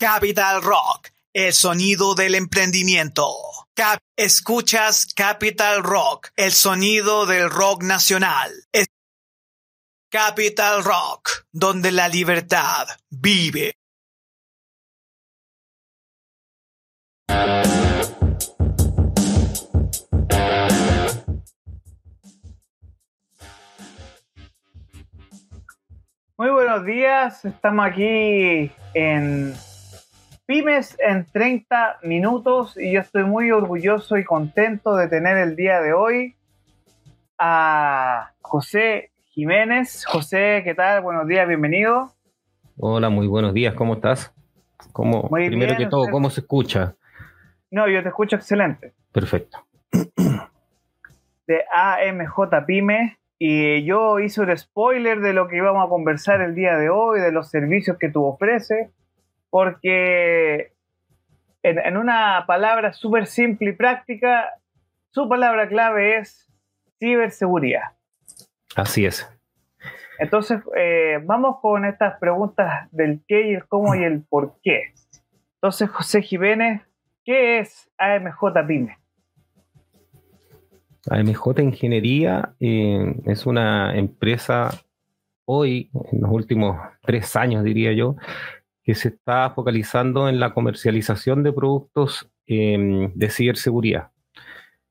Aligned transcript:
Capital 0.00 0.62
Rock, 0.62 1.10
el 1.34 1.52
sonido 1.52 2.14
del 2.14 2.34
emprendimiento. 2.34 3.36
escuchas 4.16 5.04
Capital 5.14 5.82
Rock, 5.82 6.30
el 6.36 6.52
sonido 6.52 7.26
del 7.26 7.50
rock 7.50 7.82
nacional. 7.82 8.50
Capital 10.10 10.82
Rock, 10.84 11.44
donde 11.52 11.92
la 11.92 12.08
libertad 12.08 12.88
vive. 13.10 13.74
Muy 26.38 26.48
buenos 26.48 26.86
días, 26.86 27.44
estamos 27.44 27.86
aquí 27.86 28.72
en 28.94 29.54
Pymes 30.50 30.98
en 30.98 31.26
30 31.26 32.00
minutos 32.02 32.76
y 32.76 32.90
yo 32.90 33.00
estoy 33.02 33.22
muy 33.22 33.52
orgulloso 33.52 34.16
y 34.16 34.24
contento 34.24 34.96
de 34.96 35.06
tener 35.06 35.36
el 35.36 35.54
día 35.54 35.80
de 35.80 35.92
hoy 35.92 36.34
a 37.38 38.32
José 38.40 39.12
Jiménez. 39.26 40.04
José, 40.06 40.62
¿qué 40.64 40.74
tal? 40.74 41.02
Buenos 41.02 41.28
días, 41.28 41.46
bienvenido. 41.46 42.10
Hola, 42.78 43.10
muy 43.10 43.28
buenos 43.28 43.54
días, 43.54 43.74
¿cómo 43.74 43.94
estás? 43.94 44.34
¿Cómo, 44.90 45.28
primero 45.28 45.76
que 45.76 45.86
todo, 45.86 46.10
¿cómo 46.10 46.30
se 46.30 46.40
escucha? 46.40 46.96
No, 47.70 47.86
yo 47.86 48.02
te 48.02 48.08
escucho 48.08 48.34
excelente. 48.34 48.92
Perfecto. 49.12 49.64
De 51.46 51.64
AMJ 51.72 52.66
Pyme, 52.66 53.20
y 53.38 53.84
yo 53.84 54.18
hice 54.18 54.40
un 54.40 54.58
spoiler 54.58 55.20
de 55.20 55.32
lo 55.32 55.46
que 55.46 55.58
íbamos 55.58 55.86
a 55.86 55.88
conversar 55.88 56.40
el 56.40 56.56
día 56.56 56.76
de 56.76 56.90
hoy, 56.90 57.20
de 57.20 57.30
los 57.30 57.50
servicios 57.50 57.98
que 57.98 58.08
tú 58.08 58.24
ofreces, 58.24 58.90
porque 59.50 60.72
en, 61.62 61.96
una 61.96 62.44
palabra 62.46 62.92
súper 62.92 63.26
simple 63.26 63.70
y 63.70 63.72
práctica, 63.74 64.48
su 65.10 65.28
palabra 65.28 65.68
clave 65.68 66.18
es 66.18 66.48
ciberseguridad. 66.98 67.92
Así 68.76 69.04
es. 69.04 69.28
Entonces, 70.18 70.60
eh, 70.76 71.18
vamos 71.24 71.56
con 71.60 71.84
estas 71.84 72.18
preguntas 72.18 72.88
del 72.92 73.22
qué 73.26 73.50
y 73.50 73.54
el 73.54 73.66
cómo 73.66 73.94
y 73.94 74.04
el 74.04 74.22
por 74.22 74.56
qué. 74.62 74.92
Entonces, 75.54 75.90
José 75.90 76.22
Jiménez, 76.22 76.82
¿qué 77.24 77.58
es 77.58 77.90
AMJ 77.98 78.66
PYME? 78.66 78.96
AMJ 81.10 81.60
Ingeniería 81.60 82.54
eh, 82.60 83.14
es 83.24 83.46
una 83.46 83.96
empresa 83.96 84.70
hoy, 85.46 85.90
en 86.12 86.20
los 86.20 86.30
últimos 86.30 86.78
tres 87.02 87.34
años 87.34 87.64
diría 87.64 87.92
yo, 87.92 88.16
que 88.90 88.96
se 88.96 89.10
está 89.10 89.50
focalizando 89.50 90.28
en 90.28 90.40
la 90.40 90.52
comercialización 90.52 91.44
de 91.44 91.52
productos 91.52 92.28
em, 92.48 93.12
de 93.14 93.30
ciberseguridad. 93.30 94.10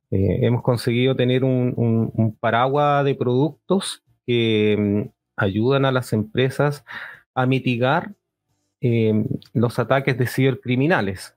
Eh, 0.09 0.39
hemos 0.45 0.61
conseguido 0.61 1.17
tener 1.17 1.44
un, 1.44 2.38
paraguas 2.39 3.03
de 3.03 3.16
productos 3.16 4.02
que 4.25 4.72
em, 4.72 5.11
ayudan 5.36 5.83
a 5.83 5.92
las 5.92 6.14
empresas 6.14 6.86
a 7.36 7.45
mitigar 7.45 8.14
em, 8.80 9.25
los 9.52 9.80
ataques 9.80 10.17
de 10.17 10.27
cibercriminales, 10.27 11.36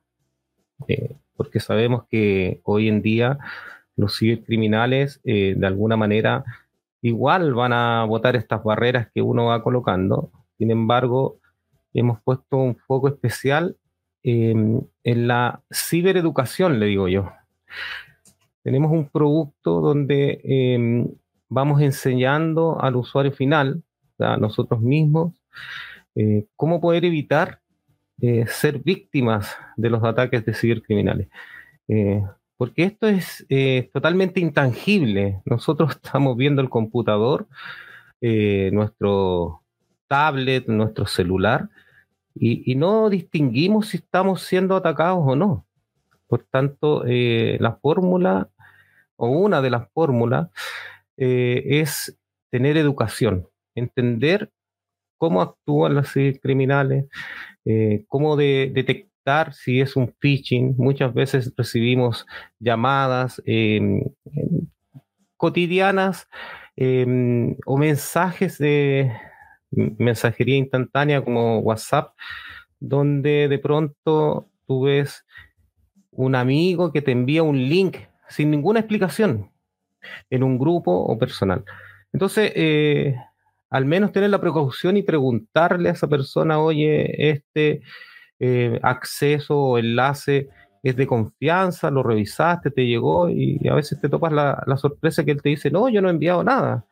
eh, 0.87 1.17
porque 1.35 1.59
sabemos 1.59 2.05
que 2.09 2.61
hoy 2.63 2.87
en 2.87 3.03
día 3.03 3.41
los 3.97 4.21
cibercriminales 4.21 5.21
eh, 5.25 5.55
de 5.57 5.67
alguna 5.67 5.97
manera 5.97 6.45
igual 7.01 7.55
van 7.55 7.73
a 7.73 8.05
votar 8.05 8.37
estas 8.37 8.63
barreras 8.63 9.09
que 9.13 9.21
uno 9.21 9.47
va 9.47 9.65
colocando. 9.65 10.31
Sin 10.59 10.71
embargo, 10.71 11.41
hemos 11.95 12.21
puesto 12.23 12.57
un 12.57 12.77
foco 12.77 13.09
especial 13.09 13.77
em, 14.23 14.81
en 15.05 15.29
la 15.29 15.63
cibereducación, 15.73 16.79
le 16.79 16.87
digo 16.87 17.09
yo. 17.09 17.33
Tenemos 18.63 18.93
un 18.93 19.09
producto 19.09 19.81
donde 19.81 20.41
em, 20.45 21.09
vamos 21.49 21.81
enseñando 21.83 22.81
al 22.81 22.97
usuario 22.97 23.33
final, 23.33 23.83
a 24.19 24.37
nosotros 24.37 24.81
mismos, 24.81 25.35
eh, 26.15 26.47
cómo 26.57 26.81
poder 26.81 27.05
evitar 27.05 27.61
eh, 28.21 28.47
ser 28.47 28.79
víctimas 28.79 29.57
de 29.77 29.91
los 29.91 30.05
ataques 30.05 30.45
de 30.45 30.55
cibercriminales 30.55 31.29
porque 32.63 32.85
esto 32.85 33.09
es 33.09 33.45
eh, 33.49 33.91
totalmente 33.93 34.39
intangible. 34.39 35.43
Nosotros 35.45 35.97
estamos 36.05 36.37
viendo 36.37 36.63
el 36.63 36.69
computador, 36.69 37.49
eh, 38.21 38.71
nuestro 38.73 39.63
tablet, 40.07 40.69
nuestro 40.69 41.07
celular, 41.07 41.71
y, 42.35 42.75
no 42.77 43.11
distinguimos 43.11 43.89
si 43.89 43.99
estamos 43.99 44.43
siendo 44.43 44.77
atacados 44.77 45.21
o 45.23 45.37
no. 45.37 45.67
Por 46.27 46.45
tanto, 46.45 47.05
eh, 47.07 47.59
la 47.61 47.77
fórmula, 47.77 48.49
o 49.17 49.29
una 49.29 49.61
de 49.63 49.71
las 49.71 49.89
fórmulas, 49.93 50.49
es 51.17 52.19
tener 52.51 52.77
educación, 52.77 53.47
entender 53.75 54.51
cómo 55.19 55.41
actúan 55.43 55.95
los 55.95 56.13
criminales, 56.43 57.07
cómo 58.09 58.37
detectar 58.37 59.13
si 59.53 59.81
es 59.81 59.97
un 59.97 60.13
phishing. 60.19 60.75
Muchas 60.77 61.15
veces 61.15 61.53
recibimos 61.57 62.27
llamadas 62.59 63.41
em, 63.47 64.01
em, 64.25 64.67
cotidianas 65.37 66.29
em, 66.77 67.57
o 67.67 67.77
mensajes 67.77 68.59
de 68.59 69.13
mensajería 69.73 70.57
instantánea 70.57 71.23
como 71.23 71.59
WhatsApp, 71.61 72.15
donde 72.79 73.49
de 73.49 73.59
pronto 73.59 74.49
tú 74.67 74.83
ves 74.83 75.25
un 76.11 76.35
amigo 76.35 76.93
que 76.93 77.03
te 77.03 77.13
envía 77.13 77.43
un 77.43 77.57
link 77.57 77.97
sin 78.29 78.51
ninguna 78.51 78.81
explicación 78.81 79.51
en 80.31 80.43
un 80.43 80.59
grupo 80.59 80.93
o 80.93 81.19
personal. 81.19 81.65
Entonces, 82.13 82.53
eh, 82.55 83.17
al 83.71 83.87
menos 83.87 84.13
tener 84.13 84.31
la 84.31 84.41
precaución 84.41 84.97
y 84.97 85.03
preguntarle 85.03 85.89
a 85.89 85.93
esa 85.93 86.09
persona, 86.09 86.59
oye, 86.59 87.31
este 87.31 87.83
eh, 88.39 88.79
acceso 88.83 89.57
o 89.57 89.79
enlace 89.79 90.49
es 90.83 90.97
de 90.97 91.07
confianza, 91.07 91.91
lo 91.91 92.03
revisaste, 92.03 92.71
te 92.71 92.87
llegó 92.87 93.31
y 93.31 93.67
a 93.69 93.75
veces 93.75 94.01
te 94.01 94.09
topas 94.09 94.33
la, 94.33 94.77
sorpresa 94.77 95.25
que 95.25 95.31
él 95.31 95.41
te 95.41 95.51
dice, 95.51 95.71
no, 95.71 95.89
yo 95.89 96.03
no 96.03 96.09
he 96.09 96.11
enviado 96.11 96.43
nada. 96.43 96.85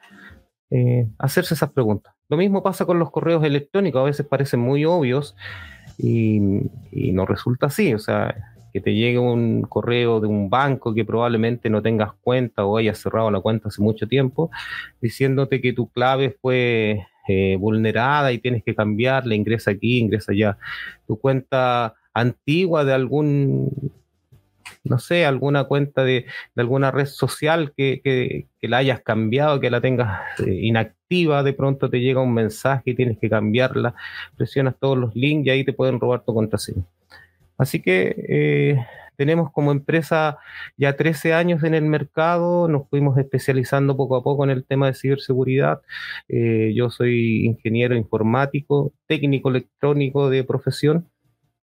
Eh, 0.71 1.09
hacerse 1.19 1.55
esas 1.55 1.73
preguntas. 1.73 2.15
Lo 2.31 2.37
mismo 2.37 2.63
pasa 2.63 2.87
con 2.87 3.01
los 3.01 3.11
correos 3.11 3.45
electrónicos, 3.45 4.01
a 4.01 4.05
veces 4.05 4.25
parecen 4.25 4.61
muy 4.61 4.85
obvios 4.85 5.37
y, 5.99 6.39
no 6.93 7.27
resulta 7.27 7.67
así. 7.67 7.93
O 7.93 7.99
sea, 7.99 8.35
que 8.73 8.81
te 8.81 8.95
llegue 8.95 9.19
un 9.19 9.63
correo 9.63 10.21
de 10.21 10.29
un 10.29 10.49
banco 10.49 10.95
que 10.95 11.05
probablemente 11.05 11.69
no 11.69 11.83
tengas 11.83 12.13
cuenta 12.23 12.65
o 12.65 12.77
hayas 12.77 12.99
cerrado 12.99 13.33
la 13.33 13.41
cuenta 13.41 13.69
hace 13.69 13.83
mucho 13.83 14.07
tiempo, 14.07 14.49
diciéndote 15.01 15.61
que 15.61 15.73
tu 15.73 15.89
clave 15.89 16.37
fue 16.41 17.05
eh, 17.27 17.57
vulnerada 17.59 18.31
y 18.31 18.39
tienes 18.39 18.63
que 18.63 18.77
cambiarla, 18.77 19.35
ingresa 19.35 19.73
aquí, 19.73 19.99
ingresa 19.99 20.31
allá. 20.31 20.57
Tu 21.09 21.19
cuenta 21.19 21.95
antigua 22.15 22.85
de 22.85 22.93
algún, 22.93 23.93
no 24.85 25.01
sé, 25.01 25.27
alguna 25.27 25.65
cuenta 25.65 26.05
de, 26.05 26.27
alguna 26.55 26.93
red 26.93 27.07
social 27.07 27.73
que, 27.77 28.47
la 28.63 28.77
hayas 28.77 29.01
cambiado, 29.01 29.59
que 29.59 29.71
la 29.71 29.81
tengas 29.81 30.21
eh, 30.47 30.61
inactiva, 30.63 31.00
de 31.11 31.53
pronto 31.53 31.91
te 31.91 32.01
llega 32.01 32.23
un 32.23 32.33
mensaje 32.33 32.91
y 32.91 32.95
tienes 32.95 33.19
que 33.19 33.29
cambiarla, 33.29 33.95
presionas 34.37 34.77
todos 34.79 34.97
los 34.97 35.15
links 35.17 35.47
y 35.47 35.51
ahí 35.51 35.65
te 35.65 35.73
pueden 35.73 35.99
robar 35.99 36.25
tu 36.25 36.33
contraseña. 36.33 36.85
Así 37.59 37.83
que 37.83 38.15
eh, 38.29 38.87
tenemos 39.17 39.51
como 39.51 39.73
empresa 39.73 40.39
ya 40.77 40.97
13 40.97 41.35
años 41.35 41.65
en 41.65 41.75
el 41.75 41.85
mercado, 41.85 42.69
nos 42.69 42.89
fuimos 42.89 43.19
especializando 43.19 43.97
poco 43.97 44.17
a 44.17 44.23
poco 44.23 44.45
en 44.45 44.51
el 44.51 44.65
tema 44.65 44.87
de 44.87 44.95
ciberseguridad. 44.95 45.83
Eh, 46.29 46.73
yo 46.77 46.91
soy 46.91 47.45
ingeniero 47.45 47.97
informático, 47.97 48.93
técnico 49.07 49.51
electrónico 49.51 50.31
de 50.31 50.45
profesión 50.45 51.11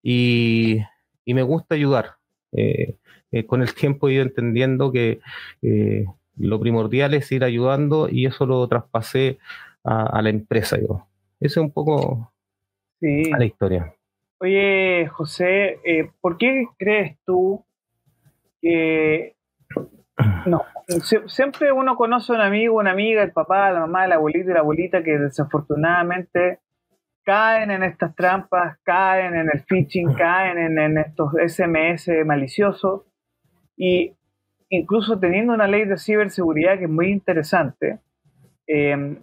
y, 0.02 0.80
me 1.24 1.42
gusta 1.42 1.76
ayudar. 1.76 2.16
Eh, 2.52 2.96
eh, 3.30 3.46
con 3.46 3.62
el 3.62 3.74
tiempo 3.74 4.08
he 4.08 4.14
ido 4.14 4.22
entendiendo 4.22 4.92
que 4.92 5.20
lo 6.36 6.60
primordial 6.60 7.14
es 7.14 7.30
ir 7.32 7.44
ayudando 7.44 8.08
y 8.08 8.26
eso 8.26 8.46
lo 8.46 8.66
traspasé 8.68 9.38
a, 9.84 10.20
la 10.22 10.30
empresa. 10.30 10.78
Yo. 10.78 11.06
Esa 11.40 11.60
es 11.60 11.64
un 11.64 11.72
poco 11.72 12.32
la 13.00 13.44
historia. 13.44 13.94
Oye, 14.38 15.06
José, 15.08 15.80
eh, 15.84 16.10
¿por 16.20 16.36
qué 16.38 16.66
crees 16.78 17.18
tú 17.24 17.64
que... 18.60 19.34
No, 20.46 20.62
siempre 21.26 21.72
uno 21.72 21.96
conoce 21.96 22.32
a 22.32 22.36
un 22.36 22.40
amigo, 22.40 22.78
una 22.78 22.92
amiga, 22.92 23.22
el 23.22 23.32
papá, 23.32 23.70
la 23.70 23.80
mamá, 23.80 24.06
el 24.06 24.12
abuelito 24.12 24.50
y 24.50 24.54
la 24.54 24.60
abuelita 24.60 25.02
que 25.02 25.18
desafortunadamente 25.18 26.60
caen 27.26 27.72
en 27.72 27.82
estas 27.82 28.14
trampas, 28.14 28.78
caen 28.84 29.34
en 29.34 29.50
el 29.52 29.62
phishing, 29.64 30.14
caen 30.18 30.78
en, 30.78 30.98
estos 30.98 31.32
SMS 31.32 32.08
maliciosos 32.24 33.02
y 33.76 34.15
incluso 34.68 35.18
teniendo 35.18 35.52
una 35.52 35.66
ley 35.66 35.84
de 35.84 35.98
ciberseguridad 35.98 36.78
que 36.78 36.84
es 36.84 36.90
muy 36.90 37.10
interesante, 37.10 38.00
eh, 38.66 39.18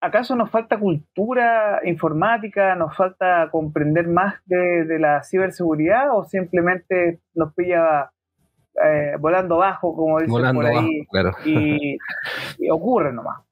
¿acaso 0.00 0.36
nos 0.36 0.50
falta 0.50 0.78
cultura 0.78 1.80
informática? 1.84 2.74
¿Nos 2.74 2.96
falta 2.96 3.48
comprender 3.50 4.08
más 4.08 4.34
de, 4.46 4.98
la 4.98 5.22
ciberseguridad 5.22 6.16
o 6.16 6.24
simplemente 6.24 7.20
nos 7.34 7.54
pilla 7.54 8.10
eh, 8.84 9.16
volando 9.18 9.58
bajo, 9.58 9.94
como 9.94 10.18
dicen 10.18 10.54
por 10.54 10.66
ahí, 10.66 11.06
y, 11.44 12.70
ocurre 12.70 13.12
nomás? 13.12 13.42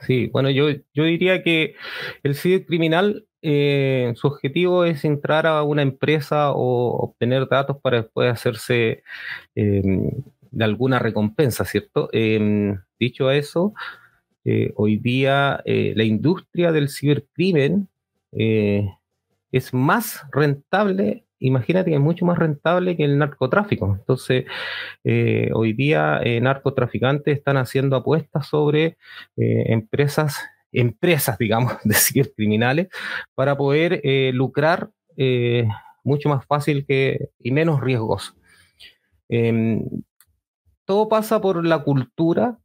Sí, 0.00 0.28
bueno, 0.32 0.50
yo, 0.50 0.68
yo 0.94 1.04
diría 1.04 1.42
que 1.42 1.74
el 2.22 2.34
cibercriminal, 2.34 3.25
eh, 3.42 4.12
su 4.16 4.26
objetivo 4.28 4.84
es 4.84 5.04
entrar 5.04 5.46
a 5.46 5.62
una 5.62 5.82
empresa 5.82 6.52
o 6.52 6.96
obtener 6.98 7.48
datos 7.48 7.78
para 7.80 8.02
después 8.02 8.32
hacerse 8.32 9.02
em, 9.54 10.10
de 10.50 10.64
alguna 10.64 10.98
recompensa, 10.98 11.64
¿cierto? 11.64 12.08
Em, 12.12 12.80
dicho 12.98 13.30
eso, 13.30 13.74
eh, 14.48 14.72
hoy 14.76 14.98
día 14.98 15.60
eh, 15.64 15.92
la 15.96 16.04
industria 16.04 16.70
del 16.70 16.88
cibercrimen 16.88 17.88
eh, 18.30 18.88
es 19.50 19.74
más 19.74 20.22
rentable, 20.30 21.24
imagínate 21.40 21.90
que 21.90 21.96
es 21.96 22.02
mucho 22.02 22.24
más 22.24 22.38
rentable 22.38 22.96
que 22.96 23.04
el 23.04 23.18
narcotráfico. 23.18 23.96
Entonces, 23.98 24.44
hoy 25.52 25.72
día 25.72 26.20
narcotraficantes 26.40 27.38
están 27.38 27.56
haciendo 27.56 27.96
apuestas 27.96 28.46
sobre 28.46 28.96
empresas, 29.36 30.36
empresas, 30.72 31.38
digamos, 31.38 31.74
de 31.84 31.94
cibercriminales 31.94 32.88
para 33.34 33.56
poder 33.56 34.00
lucrar 34.34 34.90
mucho 36.04 36.28
más 36.28 36.46
fácil 36.46 36.86
que, 36.86 37.30
y 37.40 37.50
menos 37.50 37.80
riesgoso. 37.80 38.34
Em, 39.28 39.84
todo 40.84 41.08
pasa 41.08 41.40
por 41.40 41.64
la 41.66 41.82
cultura, 41.82 42.58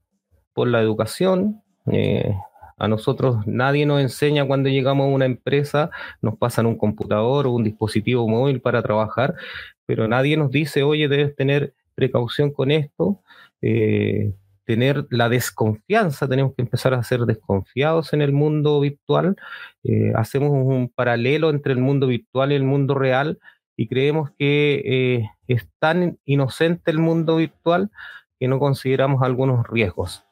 por 0.54 0.68
la 0.68 0.80
educación, 0.80 1.62
eh, 1.92 2.36
a 2.78 2.88
nosotros 2.88 3.46
nadie 3.48 3.86
nos 3.86 4.02
enseña 4.02 4.46
cuando 4.46 4.70
llegamos 4.70 5.06
a 5.06 5.10
una 5.10 5.26
empresa, 5.26 5.90
nos 6.22 6.38
pasan 6.38 6.68
un 6.68 6.78
computador 6.78 7.48
o 7.48 7.52
un 7.52 7.64
dispositivo 7.64 8.28
móvil 8.28 8.62
para 8.62 8.82
trabajar, 8.84 9.36
pero 9.86 10.08
nadie 10.08 10.38
nos 10.38 10.52
dice, 10.52 10.84
oye, 10.84 11.08
debes 11.08 11.36
tener 11.36 11.74
precaución 11.96 12.52
con 12.52 12.72
esto, 12.72 13.22
eh, 13.62 14.34
tener 14.74 15.06
la 15.10 15.28
desconfianza, 15.28 16.28
tenemos 16.28 16.54
que 16.56 16.62
empezar 16.62 16.94
a 16.94 17.04
ser 17.04 17.22
desconfiados 17.22 18.14
en 18.14 18.22
el 18.22 18.32
mundo 18.32 18.80
virtual, 18.80 19.36
eh, 19.84 20.14
hacemos 20.16 20.52
un 20.52 20.90
paralelo 20.90 21.50
entre 21.50 21.74
el 21.74 21.80
mundo 21.80 22.08
virtual 22.08 22.52
y 22.52 22.56
el 22.56 22.64
mundo 22.64 22.94
real 22.96 23.40
y 23.76 23.88
creemos 23.88 24.30
que 24.38 25.26
es 25.48 25.68
tan 25.80 26.20
inocente 26.26 26.92
el 26.92 27.00
mundo 27.00 27.38
virtual 27.38 27.90
que 28.40 28.48
no 28.48 28.60
consideramos 28.60 29.22
algunos 29.24 29.68
riesgos. 29.68 30.24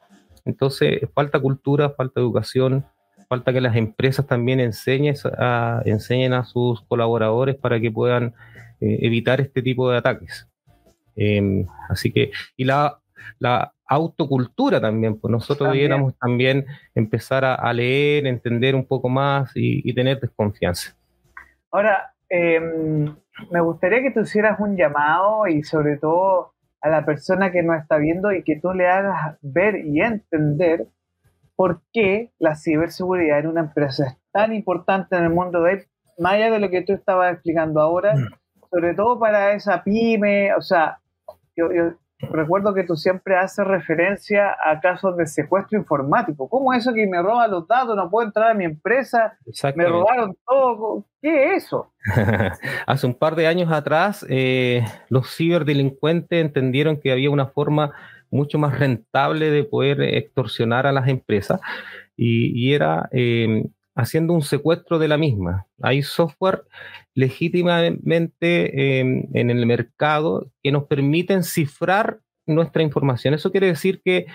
Entonces, 0.46 1.02
falta 1.14 1.40
cultura, 1.40 1.92
falta 1.92 2.20
educación, 2.20 2.86
falta 3.28 3.54
que 3.54 3.62
las 3.62 3.76
empresas 3.76 4.26
también 4.26 4.60
enseñen 4.60 5.16
a, 5.38 5.82
enseñen 5.86 6.34
a 6.34 6.44
sus 6.46 6.82
colaboradores 6.82 7.56
para 7.56 7.80
que 7.80 7.92
puedan 7.92 8.34
eh, 8.82 9.00
evitar 9.02 9.40
este 9.42 9.62
tipo 9.62 9.90
de 9.92 9.98
ataques. 9.98 10.48
Em, 11.16 11.68
así 11.90 12.12
que, 12.12 12.32
y 12.58 12.64
la, 12.66 13.00
autocultura 13.86 14.80
también, 14.80 15.20
pues 15.20 15.32
nosotros 15.32 15.72
debiéramos 15.72 16.18
también 16.18 16.66
empezar 16.96 17.46
a, 17.46 17.74
leer, 17.74 18.28
entender 18.28 18.76
un 18.76 18.86
poco 18.86 19.10
más 19.10 19.52
y, 19.56 19.94
tener 19.94 20.20
desconfianza. 20.20 20.96
Ahora, 21.72 22.14
em, 22.30 23.16
me 23.52 23.62
gustaría 23.62 24.02
que 24.02 24.12
tú 24.12 24.22
hicieras 24.22 24.60
un 24.60 24.76
llamado 24.76 25.48
y 25.48 25.64
sobre 25.64 25.98
todo 25.98 26.54
a 26.82 26.90
la 26.90 27.06
persona 27.06 27.52
que 27.52 27.64
nos 27.64 27.82
está 27.82 27.98
viendo 27.98 28.32
y 28.32 28.44
que 28.44 28.60
tú 28.60 28.72
le 28.74 28.88
hagas 28.88 29.38
ver 29.42 29.86
y 29.86 30.02
entender 30.02 30.88
por 31.56 31.82
qué 31.92 32.32
la 32.40 32.56
ciberseguridad 32.56 33.40
en 33.40 33.48
una 33.48 33.62
empresa 33.62 34.08
es 34.08 34.18
tan 34.32 34.54
importante 34.54 35.18
en 35.18 35.24
el 35.24 35.30
mundo 35.30 35.62
de 35.64 35.88
más 36.18 36.34
allá 36.34 36.52
de 36.52 36.60
lo 36.60 36.70
que 36.70 36.82
tú 36.82 36.94
estabas 36.94 37.34
explicando 37.34 37.82
ahora, 37.82 38.16
mm. 38.16 38.28
sobre 38.70 38.94
todo 38.94 39.20
para 39.20 39.54
esa 39.54 39.84
pyme, 39.84 40.54
o 40.54 40.62
sea, 40.62 41.00
yo, 41.56 41.68
recuerdo 42.20 42.74
que 42.74 42.84
tú 42.84 42.96
siempre 42.96 43.38
haces 43.38 43.66
referencia 43.66 44.56
a 44.64 44.80
casos 44.80 45.16
de 45.18 45.26
secuestro 45.26 45.78
informático. 45.78 46.50
¿Cómo 46.50 46.74
es 46.74 46.80
eso 46.82 46.94
que 46.94 47.08
me 47.08 47.22
roban 47.22 47.52
los 47.52 47.68
datos? 47.68 47.96
No 47.96 48.10
puedo 48.10 48.28
entrar 48.28 48.52
a 48.52 48.54
mi 48.54 48.66
empresa. 48.66 49.38
Me 49.76 49.86
robaron 49.86 50.36
todo. 50.46 51.06
¿Qué 51.22 51.56
es 51.56 51.66
eso? 51.66 51.92
Hace 52.88 53.08
un 53.08 53.14
par 53.14 53.36
de 53.36 53.48
años 53.48 53.72
atrás, 53.72 54.26
eh, 54.30 54.84
los 55.10 55.36
ciberdelincuentes 55.36 56.42
entendieron 56.42 57.00
que 57.00 57.12
había 57.12 57.30
una 57.30 57.48
forma 57.48 57.94
mucho 58.32 58.60
más 58.60 58.78
rentable 58.78 59.50
de 59.50 59.64
poder 59.64 60.02
extorsionar 60.02 60.86
a 60.86 60.92
las 60.92 61.08
empresas 61.08 61.60
y, 62.16 62.74
era 62.74 63.08
eh, 63.12 63.66
haciendo 64.00 64.34
un 64.34 64.42
secuestro 64.42 65.00
de 65.00 65.08
la 65.08 65.18
misma. 65.18 65.68
Hay 65.82 66.02
software 66.04 66.64
legítimamente 67.14 69.00
em, 69.00 69.28
en 69.34 69.50
el 69.50 69.66
mercado 69.66 70.52
que 70.64 70.72
nos 70.72 70.86
permiten 70.86 71.44
cifrar 71.44 72.20
nuestra 72.46 72.82
información. 72.82 73.34
Eso 73.34 73.52
quiere 73.52 73.68
decir 73.68 74.02
que, 74.04 74.28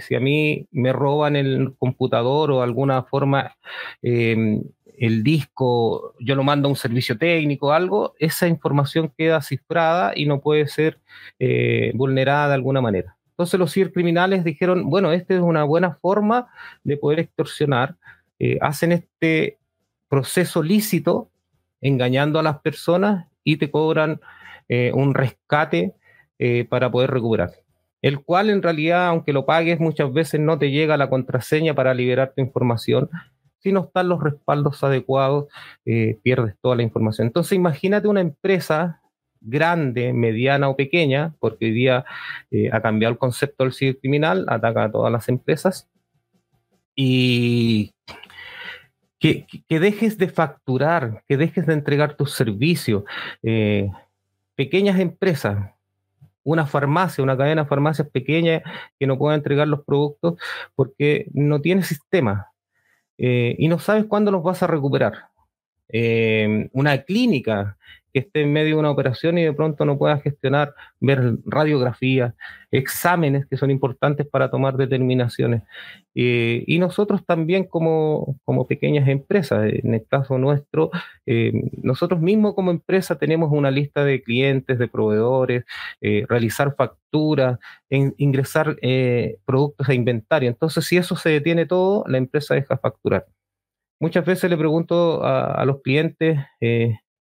si 0.00 0.14
a 0.14 0.20
mí 0.20 0.68
me 0.70 0.92
roban 0.92 1.34
el 1.34 1.74
computador 1.76 2.52
o 2.52 2.62
alguna 2.62 3.02
forma 3.02 3.56
em, 4.02 4.62
el 4.96 5.24
disco, 5.24 6.14
yo 6.20 6.34
lo 6.36 6.44
mando 6.44 6.68
a 6.68 6.70
un 6.70 6.76
servicio 6.76 7.18
técnico 7.18 7.72
algo, 7.72 8.14
esa 8.18 8.46
información 8.46 9.12
queda 9.16 9.42
cifrada 9.42 10.12
y 10.14 10.26
no 10.26 10.40
puede 10.40 10.68
ser 10.68 11.00
eh, 11.38 11.90
vulnerada 11.94 12.48
de 12.48 12.54
alguna 12.54 12.80
manera. 12.80 13.16
Entonces 13.30 13.58
los 13.58 13.72
cibercriminales 13.72 14.44
dijeron, 14.44 14.90
bueno, 14.90 15.12
esta 15.12 15.34
es 15.34 15.40
una 15.40 15.64
buena 15.64 15.94
forma 15.94 16.48
de 16.84 16.98
poder 16.98 17.20
extorsionar 17.20 17.96
eh, 18.42 18.56
hacen 18.62 18.92
este 18.92 19.58
proceso 20.08 20.62
lícito 20.62 21.30
engañando 21.82 22.38
a 22.38 22.42
las 22.42 22.60
personas 22.60 23.28
y 23.44 23.58
te 23.58 23.70
cobran 23.70 24.18
eh, 24.68 24.92
un 24.94 25.14
rescate 25.14 25.94
eh, 26.38 26.64
para 26.64 26.90
poder 26.90 27.10
recuperar. 27.10 27.52
El 28.00 28.22
cual 28.22 28.48
en 28.48 28.62
realidad, 28.62 29.08
aunque 29.08 29.34
lo 29.34 29.44
pagues, 29.44 29.78
muchas 29.78 30.10
veces 30.10 30.40
no 30.40 30.58
te 30.58 30.70
llega 30.70 30.96
la 30.96 31.10
contraseña 31.10 31.74
para 31.74 31.92
liberar 31.92 32.32
tu 32.34 32.40
información. 32.40 33.10
Si 33.58 33.72
no 33.72 33.80
están 33.80 34.08
los 34.08 34.22
respaldos 34.22 34.82
adecuados, 34.82 35.48
pierdes 36.22 36.54
toda 36.62 36.76
la 36.76 36.82
información. 36.82 37.26
Entonces 37.26 37.52
imagínate 37.52 38.08
una 38.08 38.22
empresa 38.22 39.02
grande, 39.42 40.14
mediana 40.14 40.70
o 40.70 40.76
pequeña, 40.76 41.34
porque 41.40 41.66
hoy 41.66 41.72
día 41.72 42.06
ha 42.72 42.80
cambiado 42.80 43.12
el 43.12 43.18
concepto 43.18 43.64
del 43.64 43.74
cibercriminal, 43.74 44.46
ataca 44.48 44.84
a 44.84 44.90
todas 44.90 45.12
las 45.12 45.28
empresas, 45.28 45.90
y 47.02 47.92
que, 49.20 49.46
dejes 49.68 50.16
de 50.18 50.28
facturar, 50.28 51.22
que 51.28 51.36
dejes 51.36 51.66
de 51.66 51.74
entregar 51.74 52.16
tus 52.16 52.32
servicios. 52.32 53.04
Eh, 53.42 53.88
pequeñas 54.56 54.98
empresas, 54.98 55.72
una 56.42 56.66
farmacia, 56.66 57.22
una 57.22 57.36
cadena 57.36 57.62
de 57.62 57.68
farmacias 57.68 58.08
pequeña 58.08 58.62
que 58.98 59.06
no 59.06 59.18
pueda 59.18 59.36
entregar 59.36 59.68
los 59.68 59.84
productos 59.84 60.40
porque 60.74 61.26
no 61.32 61.60
tiene 61.60 61.82
sistema 61.82 62.50
eh, 63.18 63.54
y 63.58 63.68
no 63.68 63.78
sabes 63.78 64.06
cuándo 64.06 64.30
los 64.30 64.42
vas 64.42 64.62
a 64.62 64.66
recuperar. 64.66 65.26
Eh, 65.88 66.68
una 66.72 66.98
clínica 67.02 67.76
que 68.12 68.20
esté 68.20 68.42
en 68.42 68.52
medio 68.52 68.76
de 68.76 68.80
una 68.80 68.90
operación 68.90 69.38
y 69.38 69.44
de 69.44 69.52
pronto 69.52 69.84
no 69.84 69.98
pueda 69.98 70.18
gestionar, 70.18 70.74
ver 71.00 71.36
radiografías, 71.44 72.34
exámenes 72.70 73.46
que 73.46 73.56
son 73.56 73.70
importantes 73.70 74.26
para 74.26 74.50
tomar 74.50 74.76
determinaciones. 74.76 75.62
Eh, 76.14 76.64
y 76.66 76.78
nosotros 76.78 77.24
también 77.24 77.64
como, 77.64 78.36
como, 78.44 78.66
pequeñas 78.66 79.08
empresas, 79.08 79.72
en 79.72 79.94
el 79.94 80.06
caso 80.06 80.38
nuestro, 80.38 80.90
eh, 81.26 81.52
nosotros 81.82 82.20
mismos 82.20 82.54
como 82.54 82.70
empresa 82.70 83.18
tenemos 83.18 83.50
una 83.52 83.70
lista 83.70 84.04
de 84.04 84.22
clientes, 84.22 84.78
de 84.78 84.88
proveedores, 84.88 85.64
eh, 86.00 86.24
realizar 86.28 86.74
facturas, 86.76 87.58
ingresar 87.88 88.76
productos 89.44 89.88
a 89.88 89.94
inventario. 89.94 90.48
Entonces, 90.48 90.84
si 90.84 90.96
eso 90.96 91.16
se 91.16 91.30
detiene 91.30 91.66
todo, 91.66 92.04
la 92.06 92.18
empresa 92.18 92.54
deja 92.54 92.76
facturar. 92.78 93.26
Muchas 94.00 94.24
veces 94.24 94.50
le 94.50 94.56
pregunto 94.56 95.22
a, 95.24 95.54
a 95.54 95.64
los 95.64 95.82
clientes, 95.82 96.38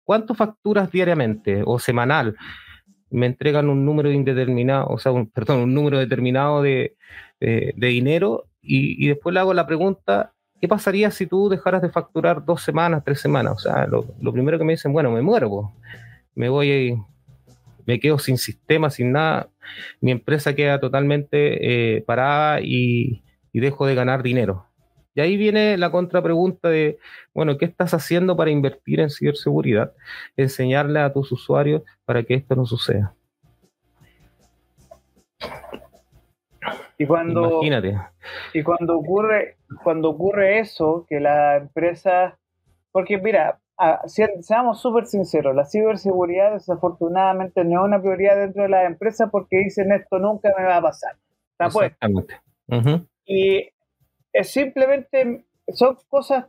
¿cuánto 0.08 0.34
facturas 0.34 0.90
diariamente 0.90 1.64
o 1.66 1.80
semanal? 1.80 2.38
Me 3.10 3.26
entregan 3.26 3.70
un 3.70 3.86
número 3.86 4.10
indeterminado, 4.10 4.88
o 4.88 4.98
sea, 4.98 5.12
un, 5.12 5.30
perdón, 5.32 5.60
un 5.60 5.74
número 5.74 6.00
determinado 6.00 6.62
de, 6.62 6.96
dinero 7.76 8.46
y, 8.62 9.08
después 9.08 9.34
le 9.34 9.42
hago 9.42 9.54
la 9.54 9.68
pregunta, 9.68 10.34
¿qué 10.62 10.68
pasaría 10.68 11.12
si 11.12 11.28
tú 11.28 11.50
dejaras 11.50 11.82
de 11.82 11.90
facturar 11.90 12.46
dos 12.46 12.64
semanas, 12.64 13.04
tres 13.04 13.20
semanas? 13.20 13.54
O 13.58 13.60
sea, 13.60 13.86
lo, 13.86 14.32
primero 14.32 14.58
que 14.58 14.64
me 14.64 14.74
dicen, 14.74 14.94
bueno, 14.94 15.12
me 15.12 15.22
muero, 15.22 15.74
me 16.36 16.48
voy, 16.48 16.98
me 17.86 18.00
quedo 18.00 18.18
sin 18.18 18.38
sistema, 18.38 18.90
sin 18.90 19.12
nada, 19.12 19.50
mi 20.00 20.12
empresa 20.12 20.56
queda 20.56 20.80
totalmente 20.80 21.98
eh, 21.98 22.02
parada 22.02 22.62
y 22.62 23.22
dejo 23.52 23.86
de 23.86 23.96
ganar 23.96 24.24
dinero. 24.24 24.67
Y 25.18 25.22
ahí 25.22 25.36
viene 25.36 25.78
la 25.78 25.90
contrapregunta 25.90 26.70
de, 26.70 27.00
bueno, 27.34 27.58
¿qué 27.58 27.66
estás 27.66 27.96
haciendo 27.96 28.38
para 28.38 28.52
invertir 28.52 29.00
en 29.00 29.10
ciberseguridad? 29.10 29.94
Enseñarle 30.36 31.00
a 31.00 31.12
tus 31.12 31.32
usuarios 31.32 31.82
para 32.06 32.22
que 32.22 32.36
esto 32.36 32.56
no 32.56 32.68
suceda. 32.68 33.16
Y 37.00 37.08
cuando... 37.08 37.64
Imagínate. 37.64 37.98
Y 38.54 38.62
cuando 38.62 38.96
ocurre, 38.96 39.58
cuando 39.84 40.12
ocurre 40.12 40.60
eso, 40.60 41.08
que 41.10 41.20
la 41.20 41.58
empresa, 41.58 42.38
porque 42.92 43.18
mira, 43.18 43.60
seamos 44.06 44.80
súper 44.80 45.08
sinceros, 45.08 45.56
la 45.56 45.66
ciberseguridad 45.66 46.54
desafortunadamente 46.54 47.64
no 47.64 47.82
es 47.82 47.86
una 47.88 48.00
prioridad 48.00 48.36
dentro 48.36 48.62
de 48.62 48.70
las 48.70 48.86
empresas 48.86 49.30
porque 49.32 49.58
dicen 49.58 49.92
esto 49.94 50.20
nunca 50.20 50.54
me 50.56 50.64
va 50.64 50.78
a 50.78 50.82
pasar. 50.84 51.16
Exactamente. 51.58 52.40
Y 53.26 53.68
es 54.34 54.52
simplemente, 54.52 55.46
son 55.74 55.98
cosas 56.08 56.46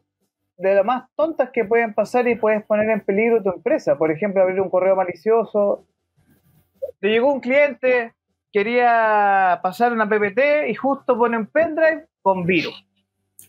de 0.56 0.74
las 0.74 0.84
más 0.84 1.08
tontas 1.14 1.50
que 1.50 1.64
pueden 1.64 1.94
pasar 1.94 2.26
y 2.28 2.34
puedes 2.34 2.64
poner 2.64 2.90
en 2.90 3.00
peligro 3.00 3.42
tu 3.42 3.50
empresa. 3.50 3.96
Por 3.96 4.10
ejemplo, 4.10 4.42
abrir 4.42 4.60
un 4.60 4.70
correo 4.70 4.96
malicioso. 4.96 5.86
Te 7.00 7.08
llegó 7.08 7.32
un 7.32 7.40
cliente, 7.40 8.14
quería 8.52 9.60
pasar 9.62 9.92
una 9.92 10.08
PPT 10.08 10.68
y 10.68 10.74
justo 10.74 11.16
pone 11.16 11.36
un 11.36 11.46
pendrive 11.46 12.08
con 12.22 12.44
virus. 12.44 12.84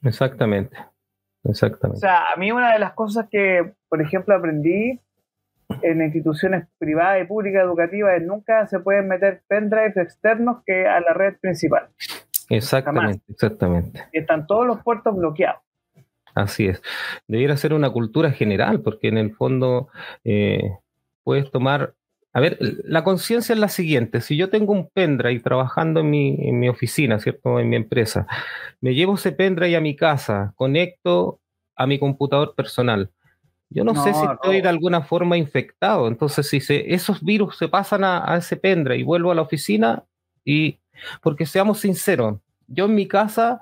Exactamente. 0.03 0.77
Exactamente. 1.43 1.98
O 1.98 2.01
sea, 2.01 2.31
a 2.31 2.36
mí 2.36 2.51
una 2.51 2.74
de 2.74 2.79
las 2.79 2.93
cosas 2.93 3.27
que, 3.29 3.74
por 3.88 4.01
ejemplo, 4.01 4.36
aprendí 4.36 5.00
en 5.81 6.01
instituciones 6.01 6.67
privadas 6.77 7.21
y 7.21 7.25
públicas 7.25 7.63
educativas 7.63 8.19
es 8.19 8.25
nunca 8.25 8.67
se 8.67 8.79
pueden 8.79 9.07
meter 9.07 9.41
pendrives 9.48 9.98
externos 9.98 10.63
que 10.65 10.88
a 10.88 11.00
la 11.00 11.13
red 11.13 11.38
principal. 11.39 11.89
Exactamente, 12.50 13.24
exactamente. 13.32 14.08
Están 14.12 14.48
todos 14.48 14.65
los 14.65 14.82
puertos 14.84 15.15
bloqueados. 15.15 15.62
Así 16.36 16.68
es. 16.68 16.82
Debiera 17.27 17.58
ser 17.58 17.74
una 17.74 17.89
cultura 17.89 18.32
general, 18.32 18.82
porque 18.82 19.08
en 19.08 19.18
el 19.18 19.36
fondo 19.36 19.89
eh, 20.24 20.77
puedes 21.24 21.50
tomar. 21.51 21.96
A 22.34 22.39
ver, 22.39 22.58
la 22.60 23.03
conciencia 23.03 23.53
es 23.53 23.60
la 23.60 23.70
siguiente: 23.70 24.22
si 24.22 24.38
yo 24.38 24.50
tengo 24.50 24.74
un 24.74 24.89
pendrive 24.89 25.39
trabajando 25.41 26.00
en 26.01 26.10
mi, 26.10 26.38
en 26.39 26.60
mi 26.60 26.70
oficina, 26.70 27.20
¿cierto? 27.20 27.60
En 27.60 27.70
mi 27.70 27.75
empresa, 27.75 28.27
me 28.82 28.94
llevo 28.94 29.15
ese 29.15 29.32
pendrive 29.32 29.75
a 29.75 29.82
mi 29.82 29.96
casa, 29.96 30.53
conecto 30.56 31.39
a 31.75 31.88
mi 31.88 32.00
computador 32.00 32.56
personal. 32.56 33.12
Yo 33.72 33.84
no, 33.84 33.94
sé 34.03 34.15
si 34.15 34.25
estoy 34.25 34.62
de 34.62 34.70
alguna 34.70 35.01
forma 35.01 35.38
infectado. 35.38 36.08
Entonces, 36.08 36.48
si 36.48 36.60
se, 36.60 36.91
esos 36.91 37.24
virus 37.24 37.56
se 37.56 37.68
pasan 37.68 38.03
a, 38.03 38.32
a 38.32 38.38
ese 38.38 38.58
pendrive 38.58 38.98
y 38.98 39.03
vuelvo 39.03 39.32
a 39.32 39.36
la 39.36 39.44
oficina, 39.44 40.06
y 40.44 40.79
porque 41.22 41.46
seamos 41.46 41.79
sinceros, 41.79 42.39
yo 42.68 42.86
en 42.86 42.96
mi 42.96 43.08
casa 43.08 43.60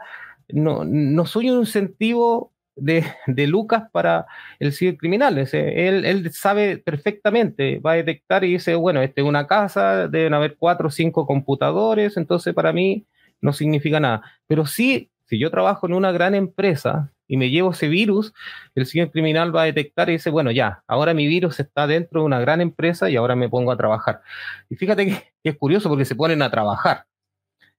no, 0.50 0.84
no 0.86 1.26
soy 1.26 1.50
un 1.50 1.60
incentivo 1.60 2.52
de, 2.76 3.04
de, 3.28 3.48
Lucas 3.48 3.84
para 3.92 4.28
el 4.60 4.74
cibercriminal. 4.74 5.38
Él, 5.38 6.06
él 6.06 6.32
sabe 6.32 6.78
perfectamente, 6.78 7.80
va 7.80 7.94
a 7.94 7.96
detectar 7.96 8.44
y 8.44 8.54
dice, 8.54 8.76
bueno, 8.76 9.02
esta 9.02 9.22
es 9.22 9.28
una 9.28 9.48
casa, 9.48 10.08
deben 10.08 10.34
haber 10.34 10.58
cuatro 10.58 10.88
o 10.88 10.92
cinco 10.92 11.26
computadores, 11.26 12.18
entonces 12.18 12.54
para 12.54 12.72
mí 12.72 13.06
no 13.42 13.54
significa 13.54 14.00
nada. 14.00 14.22
Pero 14.48 14.66
sí, 14.66 15.12
si 15.26 15.40
yo 15.40 15.52
trabajo 15.52 15.88
en 15.88 15.94
una 15.94 16.12
gran 16.12 16.36
empresa 16.36 17.12
y 17.28 17.38
me 17.38 17.50
llevo 17.50 17.72
ese 17.72 17.88
virus, 17.90 18.34
el 18.76 18.86
cibercriminal 18.86 19.54
va 19.56 19.64
a 19.64 19.66
detectar 19.66 20.10
y 20.10 20.14
dice, 20.14 20.30
bueno, 20.30 20.52
ya, 20.52 20.84
ahora 20.88 21.14
mi 21.14 21.28
virus 21.28 21.60
está 21.60 21.88
dentro 21.88 22.22
de 22.22 22.26
una 22.26 22.40
gran 22.40 22.62
empresa 22.62 23.10
y 23.10 23.18
ahora 23.18 23.36
me 23.36 23.50
pongo 23.50 23.72
a 23.72 23.78
trabajar. 23.78 24.22
Y 24.70 24.76
fíjate 24.76 25.08
que 25.08 25.50
es 25.50 25.58
curioso 25.58 25.90
porque 25.90 26.06
se 26.06 26.16
ponen 26.16 26.42
a 26.42 26.52
trabajar. 26.52 27.06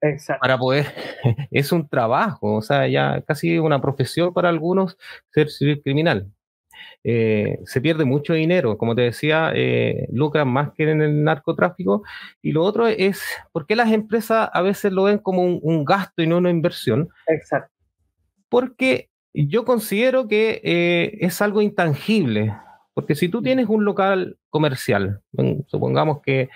Exacto. 0.00 0.40
Para 0.40 0.58
poder, 0.58 0.86
es 1.50 1.72
un 1.72 1.88
trabajo, 1.88 2.56
o 2.56 2.62
sea, 2.62 2.86
ya 2.88 3.22
casi 3.22 3.58
una 3.58 3.80
profesión 3.80 4.32
para 4.32 4.48
algunos 4.48 4.96
ser 5.30 5.50
civil 5.50 5.82
criminal. 5.82 6.30
Eh, 7.04 7.60
se 7.64 7.80
pierde 7.80 8.04
mucho 8.04 8.34
dinero, 8.34 8.76
como 8.76 8.94
te 8.94 9.02
decía, 9.02 9.52
eh, 9.54 10.08
lucran 10.12 10.48
más 10.48 10.72
que 10.72 10.90
en 10.90 11.00
el 11.00 11.24
narcotráfico. 11.24 12.02
Y 12.42 12.52
lo 12.52 12.62
otro 12.64 12.86
es, 12.86 13.22
¿por 13.52 13.66
qué 13.66 13.76
las 13.76 13.92
empresas 13.92 14.50
a 14.52 14.62
veces 14.62 14.92
lo 14.92 15.04
ven 15.04 15.18
como 15.18 15.42
un, 15.42 15.84
gasto 15.84 16.22
y 16.22 16.26
no 16.26 16.38
una 16.38 16.50
inversión? 16.50 17.08
Exacto. 17.26 17.72
Porque 18.48 19.10
yo 19.32 19.64
considero 19.64 20.28
que 20.28 20.60
eh, 20.64 21.18
es 21.20 21.40
algo 21.40 21.62
intangible. 21.62 22.54
Porque 22.94 23.14
si 23.14 23.28
tú 23.28 23.42
tienes 23.42 23.68
un 23.68 23.84
local 23.84 24.38
comercial, 24.50 25.22
supongamos 25.68 26.20
que 26.20 26.48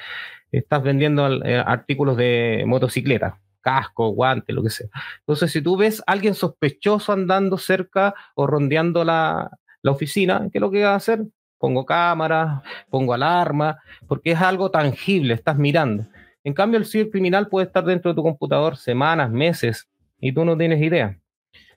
estás 0.53 0.83
vendiendo 0.83 1.43
eh, 1.45 1.57
artículos 1.57 2.17
de 2.17 2.65
motocicleta, 2.67 3.41
casco, 3.61 4.11
guante, 4.11 4.53
lo 4.53 4.63
que 4.63 4.71
sea. 4.71 4.89
Entonces, 5.21 5.51
si 5.51 5.63
tú 5.63 5.77
ves 5.77 6.01
a 6.01 6.13
alguien 6.13 6.35
sospechoso 6.35 7.13
andando 7.13 7.57
cerca 7.57 8.15
o 8.35 8.47
rondeando 8.47 9.05
la, 9.05 9.51
oficina, 9.85 10.49
¿qué 10.53 10.59
es 10.59 10.63
lo 10.63 10.71
que 10.71 10.85
vas 10.85 10.93
a 10.93 10.97
hacer? 10.97 11.25
Pongo 11.59 11.85
cámara, 11.85 12.63
pongo 12.91 13.15
alarma, 13.15 13.81
porque 14.07 14.33
es 14.33 14.41
algo 14.41 14.71
tangible, 14.71 15.35
estás 15.35 15.57
mirando. 15.57 16.07
En 16.45 16.55
cambio, 16.55 16.79
el 16.79 16.87
cibercriminal 16.87 17.49
puede 17.49 17.67
estar 17.67 17.85
dentro 17.85 18.11
de 18.11 18.17
tu 18.17 18.23
computador 18.23 18.77
semanas, 18.77 19.31
meses, 19.31 19.89
y 20.21 20.33
tú 20.33 20.45
no 20.45 20.57
tienes 20.57 20.81
idea. 20.81 21.19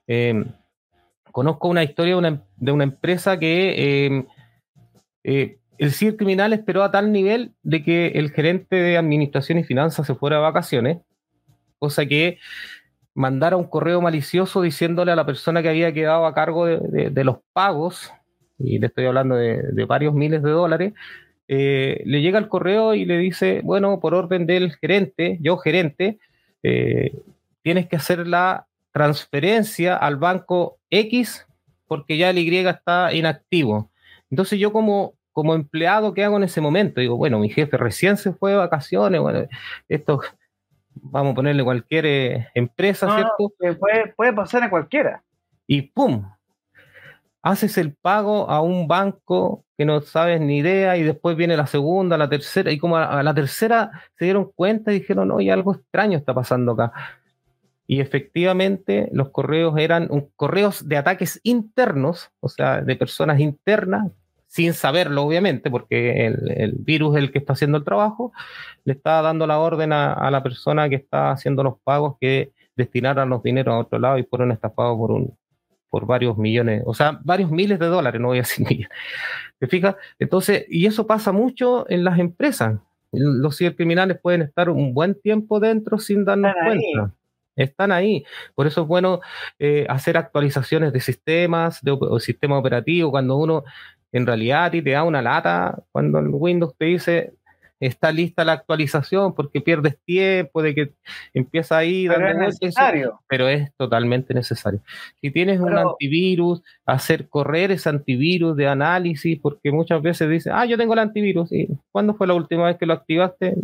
Em, 0.07 0.45
conozco 1.31 1.67
una 1.67 1.83
historia 1.83 2.15
de 2.57 2.71
una, 2.71 2.83
empresa 2.83 3.39
que 3.39 4.05
em, 4.05 4.25
eh, 5.23 5.59
el 5.77 5.91
CIR 5.91 6.17
criminal 6.17 6.53
esperó 6.53 6.83
a 6.83 6.91
tal 6.91 7.11
nivel 7.11 7.53
de 7.63 7.83
que 7.83 8.07
el 8.15 8.31
gerente 8.31 8.75
de 8.75 8.97
administración 8.97 9.59
y 9.59 9.63
finanzas 9.63 10.07
se 10.07 10.15
fuera 10.15 10.37
de 10.37 10.43
vacaciones, 10.43 10.97
cosa 11.79 12.05
que 12.05 12.39
mandara 13.13 13.57
un 13.57 13.65
correo 13.65 14.01
malicioso 14.01 14.61
diciéndole 14.61 15.11
a 15.11 15.15
la 15.15 15.25
persona 15.25 15.61
que 15.61 15.69
había 15.69 15.93
quedado 15.93 16.25
a 16.25 16.33
cargo 16.33 16.65
de, 16.65 17.23
los 17.23 17.37
pagos, 17.53 18.11
y 18.59 18.79
le 18.79 18.87
estoy 18.87 19.05
hablando 19.05 19.35
de, 19.35 19.85
varios 19.85 20.13
miles 20.13 20.43
de 20.43 20.51
dólares, 20.51 20.93
eh, 21.47 22.01
le 22.05 22.21
llega 22.21 22.39
el 22.39 22.47
correo 22.47 22.93
y 22.93 23.05
le 23.05 23.17
dice, 23.17 23.61
bueno, 23.63 23.99
por 23.99 24.13
orden 24.13 24.45
del 24.45 24.73
gerente, 24.75 25.37
yo 25.41 25.57
gerente, 25.57 26.17
eh, 26.63 27.13
tienes 27.61 27.87
que 27.87 27.95
hacer 27.95 28.27
la 28.27 28.67
transferencia 28.91 29.95
al 29.95 30.15
banco 30.17 30.77
X 30.89 31.45
porque 31.87 32.17
ya 32.17 32.29
el 32.29 32.39
Y 32.39 32.57
está 32.57 33.13
inactivo. 33.13 33.91
Entonces 34.29 34.59
yo 34.59 34.71
como 34.73 35.13
como 35.35 35.53
empleado, 35.53 36.13
¿qué 36.13 36.23
hago 36.23 36.37
en 36.37 36.43
ese 36.43 36.61
momento? 36.61 37.01
Digo, 37.01 37.17
bueno, 37.17 37.39
mi 37.39 37.49
jefe 37.49 37.75
recién 37.75 38.15
se 38.15 38.31
fue 38.31 38.51
de 38.51 38.57
vacaciones, 38.57 39.19
bueno, 39.19 39.45
esto, 39.89 40.21
vamos 40.93 41.33
a 41.33 41.35
ponerle 41.35 41.61
cualquier 41.61 42.05
eh, 42.05 42.47
empresa, 42.55 43.13
¿cierto? 43.13 43.53
puede, 43.77 44.13
puede 44.15 44.31
pasar 44.31 44.63
a 44.63 44.69
cualquiera. 44.69 45.23
Y 45.67 45.81
¡pum! 45.81 46.23
Haces 47.41 47.77
el 47.77 47.93
pago 47.93 48.49
a 48.49 48.61
un 48.61 48.87
banco 48.87 49.65
que 49.77 49.83
no 49.83 49.99
sabes 49.99 50.39
ni 50.39 50.59
idea 50.59 50.95
y 50.95 51.03
después 51.03 51.35
viene 51.35 51.57
la 51.57 51.67
segunda, 51.67 52.17
la 52.17 52.29
tercera, 52.29 52.71
y 52.71 52.77
como 52.77 52.95
a, 52.95 53.21
la 53.21 53.33
tercera 53.33 53.91
se 54.17 54.23
dieron 54.23 54.49
cuenta 54.55 54.93
y 54.93 54.99
dijeron, 54.99 55.31
oye, 55.31 55.51
algo 55.51 55.75
extraño 55.75 56.17
está 56.17 56.33
pasando 56.33 56.71
acá. 56.71 56.93
Y 57.87 57.99
efectivamente 57.99 59.09
los 59.11 59.31
correos 59.31 59.77
eran 59.77 60.07
un, 60.09 60.29
correos 60.37 60.87
de 60.87 60.95
ataques 60.95 61.41
internos, 61.43 62.31
o 62.39 62.47
sea, 62.47 62.79
de 62.79 62.95
personas 62.95 63.41
internas 63.41 64.13
sin 64.55 64.73
saberlo, 64.73 65.23
obviamente, 65.23 65.69
porque 65.69 66.27
el, 66.27 66.75
virus 66.79 67.17
es 67.17 67.23
el 67.23 67.31
que 67.33 67.39
está 67.39 67.51
haciendo 67.51 67.77
el 67.77 67.83
trabajo, 67.83 68.31
le 68.85 68.93
está 68.93 69.21
dando 69.21 69.45
la 69.45 69.59
orden 69.59 69.91
a, 69.91 70.31
la 70.31 70.43
persona 70.43 70.87
que 70.87 70.95
está 70.95 71.31
haciendo 71.31 71.61
los 71.61 71.77
pagos 71.83 72.15
que 72.21 72.53
destinaran 72.73 73.27
los 73.27 73.43
dineros 73.43 73.73
a 73.73 73.79
otro 73.79 73.99
lado 73.99 74.17
y 74.17 74.23
fueron 74.23 74.53
estafados 74.53 74.97
por 74.97 75.11
un 75.11 75.37
por 75.89 76.05
varios 76.05 76.37
millones, 76.37 76.83
o 76.85 76.93
sea, 76.93 77.19
varios 77.23 77.51
miles 77.51 77.79
de 77.79 77.85
dólares, 77.85 78.19
no 78.19 78.29
voy 78.29 78.37
a 78.37 78.41
decir 78.41 78.65
millones. 78.69 78.89
¿Te 79.59 79.67
fijas? 79.67 79.95
Entonces, 80.19 80.65
y 80.69 80.85
eso 80.85 81.05
pasa 81.05 81.33
mucho 81.33 81.89
en 81.89 82.05
las 82.05 82.17
empresas. 82.17 82.79
Los 83.11 83.57
cibercriminales 83.57 84.19
pueden 84.21 84.41
estar 84.41 84.69
un 84.69 84.93
buen 84.93 85.19
tiempo 85.19 85.59
dentro 85.59 85.97
sin 85.97 86.23
darnos 86.23 86.53
cuenta. 86.53 87.13
Están 87.57 87.93
ahí. 87.93 88.25
Por 88.55 88.67
eso 88.67 88.81
es 88.81 88.87
bueno 88.87 89.21
eh, 89.59 89.85
hacer 89.89 90.17
actualizaciones 90.17 90.91
de 90.91 90.99
sistemas, 90.99 91.81
de, 91.81 91.91
de 91.91 92.19
sistema 92.19 92.57
operativo, 92.57 93.11
cuando 93.11 93.37
uno 93.37 93.63
en 94.17 94.25
realidad 94.25 94.65
a 94.65 94.71
ti 94.71 94.81
te 94.81 94.91
da 94.91 95.03
una 95.03 95.21
lata 95.21 95.77
cuando 95.91 96.19
el 96.19 96.29
Windows 96.29 96.75
te 96.77 96.85
dice 96.85 97.33
está 97.81 98.13
lista 98.13 98.45
la 98.45 98.53
actualización 98.53 99.35
porque 99.35 99.59
pierdes 99.59 99.97
tiempo 100.05 100.61
de 100.61 100.73
que 100.73 100.93
empieza 101.33 101.77
ahí 101.77 102.07
pero 102.07 102.29
es 102.29 102.37
necesario. 102.37 103.19
Pero 103.27 103.49
es 103.49 103.73
totalmente 103.75 104.33
necesario. 104.33 104.81
Si 105.19 105.31
tienes 105.31 105.59
un 105.59 105.77
antivirus 105.77 106.61
hacer 106.85 107.27
correr 107.27 107.71
ese 107.71 107.89
antivirus 107.89 108.55
de 108.55 108.67
análisis 108.67 109.37
porque 109.41 109.73
muchas 109.73 110.01
veces 110.01 110.29
dice 110.29 110.49
ah 110.53 110.65
yo 110.65 110.77
tengo 110.77 110.93
el 110.93 110.99
antivirus 110.99 111.51
y 111.51 111.67
¿cuándo 111.91 112.15
fue 112.15 112.27
la 112.27 112.35
última 112.35 112.67
vez 112.67 112.77
que 112.77 112.85
lo 112.85 112.93
activaste? 112.93 113.55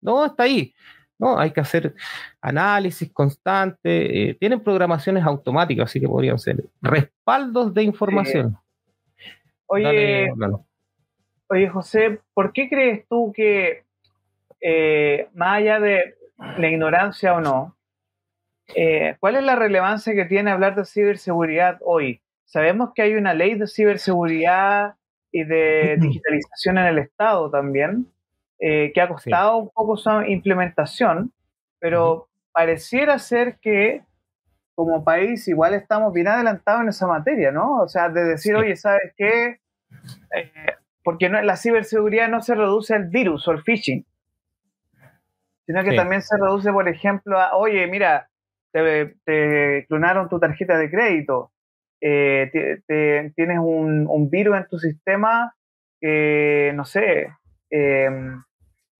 no, 0.00 0.26
está 0.26 0.42
ahí. 0.42 0.74
No 1.20 1.38
hay 1.38 1.52
que 1.52 1.60
hacer 1.60 1.94
análisis 2.40 3.12
constante 3.12 4.30
eh, 4.30 4.34
tienen 4.34 4.60
programaciones 4.60 5.22
automáticas 5.22 5.84
así 5.84 6.00
que 6.00 6.08
podrían 6.08 6.40
ser 6.40 6.64
respaldos 6.80 7.72
de 7.72 7.84
información 7.84 8.56
Oye, 9.66 10.30
oye, 11.48 11.68
José, 11.68 12.20
¿por 12.34 12.52
qué 12.52 12.68
crees 12.68 13.06
tú 13.08 13.32
que, 13.34 13.84
eh, 14.60 15.28
más 15.34 15.58
allá 15.58 15.80
de 15.80 16.16
la 16.58 16.68
ignorancia 16.68 17.34
o 17.34 17.40
no, 17.40 17.76
eh, 18.74 19.16
cuál 19.20 19.36
es 19.36 19.44
la 19.44 19.56
relevancia 19.56 20.14
que 20.14 20.24
tiene 20.24 20.50
hablar 20.50 20.74
de 20.74 20.84
ciberseguridad 20.84 21.78
hoy? 21.84 22.20
Sabemos 22.44 22.90
que 22.94 23.02
hay 23.02 23.14
una 23.14 23.34
ley 23.34 23.54
de 23.54 23.66
ciberseguridad 23.66 24.96
y 25.30 25.44
de 25.44 25.96
digitalización 26.00 26.78
en 26.78 26.86
el 26.86 26.98
Estado 26.98 27.50
también, 27.50 28.06
eh, 28.58 28.92
que 28.94 29.00
ha 29.00 29.08
costado 29.08 29.56
un 29.56 29.70
poco 29.70 29.96
su 29.96 30.10
implementación, 30.22 31.32
pero 31.78 32.28
pareciera 32.52 33.18
ser 33.18 33.58
que 33.58 34.02
como 34.74 35.04
país 35.04 35.46
igual 35.48 35.74
estamos 35.74 36.12
bien 36.12 36.28
adelantados 36.28 36.82
en 36.82 36.88
esa 36.88 37.06
materia, 37.06 37.50
¿no? 37.50 37.82
O 37.82 37.88
sea, 37.88 38.08
de 38.08 38.24
decir, 38.24 38.54
oye, 38.54 38.76
¿sabes 38.76 39.12
qué? 39.16 39.60
Eh, 40.34 40.50
porque 41.04 41.28
no, 41.28 41.40
la 41.42 41.56
ciberseguridad 41.56 42.28
no 42.28 42.40
se 42.42 42.54
reduce 42.54 42.94
al 42.94 43.08
virus 43.08 43.46
o 43.48 43.50
al 43.50 43.62
phishing, 43.62 44.04
sino 45.66 45.84
que 45.84 45.94
también 45.94 46.22
se 46.22 46.36
reduce, 46.36 46.72
por 46.72 46.88
ejemplo, 46.88 47.38
a, 47.38 47.56
oye, 47.56 47.86
mira, 47.86 48.28
te, 48.72 49.86
clonaron 49.88 50.28
tu 50.28 50.38
tarjeta 50.38 50.78
de 50.78 50.90
crédito, 50.90 51.52
eh, 52.00 52.50
tienes 53.34 53.58
un, 53.60 54.28
virus 54.30 54.56
en 54.56 54.66
tu 54.68 54.78
sistema 54.78 55.54
que, 56.00 56.72
no 56.74 56.84
sé, 56.84 57.28
em, 57.70 58.42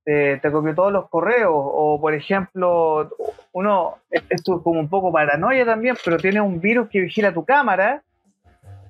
te, 0.04 0.40
copió 0.50 0.74
todos 0.74 0.92
los 0.92 1.08
correos, 1.08 1.52
o 1.54 2.00
por 2.00 2.14
ejemplo, 2.14 3.10
uno, 3.52 3.98
esto 4.10 4.56
es 4.56 4.62
como 4.62 4.80
un 4.80 4.88
poco 4.88 5.12
paranoia 5.12 5.64
también, 5.64 5.96
pero 6.04 6.16
tiene 6.16 6.40
un 6.40 6.60
virus 6.60 6.88
que 6.88 7.00
vigila 7.00 7.32
tu 7.32 7.44
cámara 7.44 8.02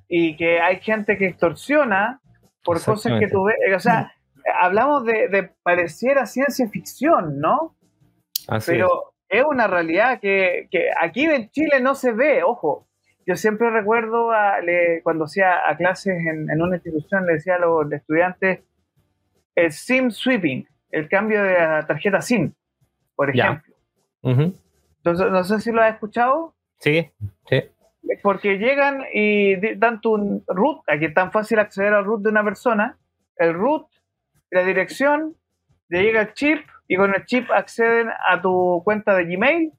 y 0.07 0.35
que 0.35 0.59
hay 0.59 0.79
gente 0.79 1.17
que 1.17 1.27
extorsiona 1.27 2.19
por 2.63 2.83
cosas 2.83 3.19
que 3.19 3.27
tú 3.27 3.43
ves, 3.43 3.55
o 3.75 3.79
sea, 3.79 4.13
hablamos 4.59 5.05
de, 5.05 5.51
pareciera 5.63 6.25
ciencia 6.25 6.67
ficción, 6.69 7.39
¿no? 7.39 7.75
pero 8.65 9.13
es. 9.29 9.43
una 9.43 9.67
realidad 9.67 10.19
que, 10.19 10.67
aquí 11.01 11.25
en 11.25 11.49
Chile 11.49 11.79
no 11.81 11.95
se 11.95 12.11
ve, 12.11 12.43
ojo. 12.43 12.87
Yo 13.25 13.37
siempre 13.37 13.69
recuerdo 13.69 14.31
cuando 15.03 15.25
hacía 15.25 15.69
a 15.69 15.77
clases 15.77 16.13
en, 16.25 16.61
una 16.61 16.75
institución, 16.75 17.25
le 17.25 17.33
decía 17.33 17.55
a 17.55 17.59
los 17.59 17.89
estudiantes 17.89 18.59
el 19.55 19.71
SIM 19.71 20.11
sweeping, 20.11 20.67
el 20.93 21.09
cambio 21.09 21.43
de 21.43 21.53
la 21.53 21.87
tarjeta 21.87 22.21
SIM, 22.21 22.53
por 23.15 23.29
ejemplo. 23.29 23.73
Entonces, 24.21 25.31
no 25.31 25.43
sé 25.43 25.59
si 25.59 25.71
lo 25.71 25.81
has 25.81 25.93
escuchado. 25.93 26.53
Sí, 26.77 27.11
sí. 27.49 27.63
Porque 28.21 28.57
llegan 28.57 29.03
y 29.11 29.75
dan 29.75 30.01
tu 30.01 30.43
root, 30.47 30.83
aquí 30.87 31.05
es 31.05 31.13
tan 31.13 31.31
fácil 31.31 31.59
acceder 31.59 31.93
al 31.93 32.05
root 32.05 32.21
de 32.21 32.29
una 32.29 32.43
persona, 32.43 32.97
el 33.37 33.53
root, 33.53 33.87
la 34.51 34.63
dirección, 34.63 35.35
le 35.89 36.03
llega 36.03 36.21
el 36.21 36.33
chip 36.33 36.59
y 36.87 36.95
con 36.95 37.13
el 37.15 37.25
chip 37.25 37.49
acceden 37.49 38.09
a 38.27 38.41
tu 38.41 38.81
cuenta 38.83 39.15
de 39.15 39.25
Gmail 39.25 39.71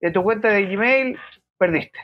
y 0.00 0.06
a 0.06 0.12
tu 0.12 0.22
cuenta 0.22 0.48
de 0.48 0.64
Gmail 0.64 1.18
perdiste. 1.58 1.98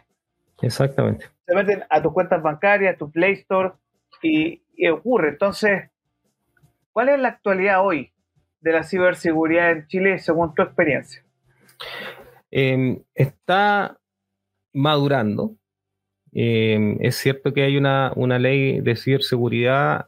Exactamente. 0.61 1.27
Se 1.47 1.55
meten 1.55 1.83
a 1.89 2.03
tus 2.03 2.13
cuentas 2.13 2.43
bancarias, 2.43 2.95
a 2.95 2.99
tu 2.99 3.11
Play 3.11 3.33
Store 3.33 3.73
y, 4.23 4.61
ocurre. 4.89 5.31
Entonces, 5.31 5.91
¿cuál 6.93 7.09
es 7.09 7.19
la 7.19 7.29
actualidad 7.29 7.85
hoy 7.85 8.13
de 8.61 8.73
la 8.73 8.83
ciberseguridad 8.83 9.73
en 9.73 9.87
Chile 9.87 10.19
según 10.19 10.55
tu 10.55 10.63
experiencia? 10.63 11.25
Em, 12.51 13.03
está 13.15 13.99
madurando. 14.73 15.57
Em, 16.33 16.97
es 17.01 17.17
cierto 17.17 17.53
que 17.53 17.63
hay 17.63 17.77
una, 17.77 18.13
una, 18.17 18.39
ley 18.39 18.81
de 18.81 18.97
ciberseguridad 18.97 20.07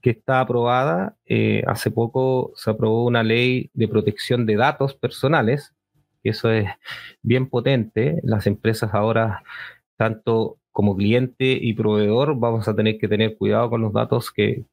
que 0.00 0.10
está 0.10 0.40
aprobada. 0.40 1.16
Eh, 1.26 1.62
hace 1.66 1.90
poco 1.90 2.52
se 2.56 2.70
aprobó 2.70 3.06
una 3.06 3.22
ley 3.22 3.70
de 3.74 3.88
protección 3.88 4.46
de 4.46 4.56
datos 4.56 4.94
personales, 4.94 5.74
eso 6.22 6.50
es 6.50 6.68
bien 7.22 7.48
potente. 7.48 8.20
Las 8.22 8.46
empresas 8.46 8.90
ahora, 8.94 9.42
tanto 9.96 10.58
como 10.70 10.96
cliente 10.96 11.58
y 11.60 11.74
proveedor, 11.74 12.38
vamos 12.38 12.68
a 12.68 12.74
tener 12.74 12.98
que 12.98 13.08
tener 13.08 13.36
cuidado 13.36 13.70
con 13.70 13.82
los 13.82 13.92
datos 13.92 14.32
que, 14.32 14.64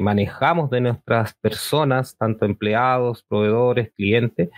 manejamos 0.00 0.70
de 0.70 0.80
nuestras 0.80 1.34
personas, 1.34 2.16
tanto 2.16 2.44
empleados, 2.44 3.22
proveedores, 3.22 3.92
clientes, 3.92 4.50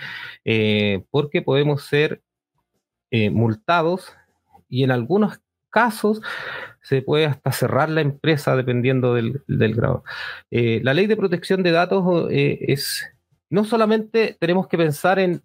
eh, 0.44 1.04
porque 1.10 1.42
podemos 1.42 1.84
ser 1.84 2.22
eh, 3.10 3.30
multados 3.30 4.12
y 4.68 4.84
en 4.84 4.90
algunos 4.90 5.40
casos 5.70 6.20
se 6.82 7.02
puede 7.02 7.26
hasta 7.26 7.52
cerrar 7.52 7.88
la 7.90 8.00
empresa 8.00 8.56
dependiendo 8.56 9.14
del, 9.14 9.42
grado. 9.46 10.04
Eh, 10.50 10.80
la 10.82 10.94
ley 10.94 11.06
de 11.06 11.16
protección 11.16 11.62
de 11.62 11.70
datos 11.70 12.28
eh, 12.30 12.58
es, 12.68 13.06
no 13.50 13.64
solamente 13.64 14.36
tenemos 14.40 14.68
que 14.68 14.78
pensar 14.78 15.18
en, 15.18 15.42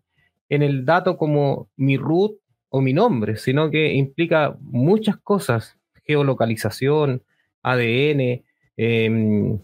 el 0.49 0.85
dato 0.85 1.17
como 1.17 1.69
mi 1.75 1.97
root 1.97 2.33
o 2.69 2.79
mi 2.79 2.93
nombre, 2.93 3.37
sino 3.37 3.71
que 3.71 3.93
implica 3.93 4.55
muchas 4.59 5.17
cosas, 5.17 5.77
geolocalización, 6.05 7.23
ADN, 7.63 8.43
em, 8.77 9.59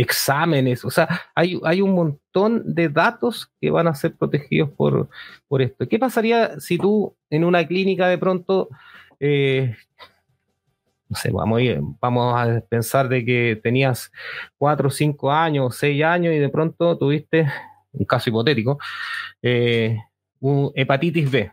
exámenes, 0.00 0.84
o 0.84 0.90
sea, 0.90 1.08
hay, 1.34 1.60
hay, 1.64 1.80
un 1.80 1.92
montón 1.92 2.62
de 2.64 2.88
datos 2.88 3.50
que 3.60 3.70
van 3.70 3.88
a 3.88 3.94
ser 3.94 4.14
protegidos 4.16 4.70
por, 4.70 5.08
por 5.48 5.60
esto. 5.60 5.88
¿Qué 5.88 5.98
pasaría 5.98 6.60
si 6.60 6.78
tú 6.78 7.16
en 7.30 7.44
una 7.44 7.66
clínica 7.66 8.06
de 8.06 8.16
pronto 8.16 8.68
eh, 9.18 9.74
no 11.08 11.16
sé, 11.16 11.30
vamos 11.30 11.60
a, 11.60 11.80
vamos 12.00 12.34
a 12.36 12.60
pensar 12.60 13.08
de 13.08 13.24
que 13.24 13.58
tenías 13.62 14.12
cuatro, 14.58 14.90
cinco 14.90 15.32
años, 15.32 15.76
seis 15.76 16.02
años 16.04 16.34
y 16.34 16.38
de 16.38 16.48
pronto 16.48 16.98
tuviste, 16.98 17.48
un 17.92 18.04
caso 18.04 18.30
hipotético, 18.30 18.78
eh, 19.42 19.96
un 20.40 20.70
hepatitis 20.74 21.30
B. 21.30 21.50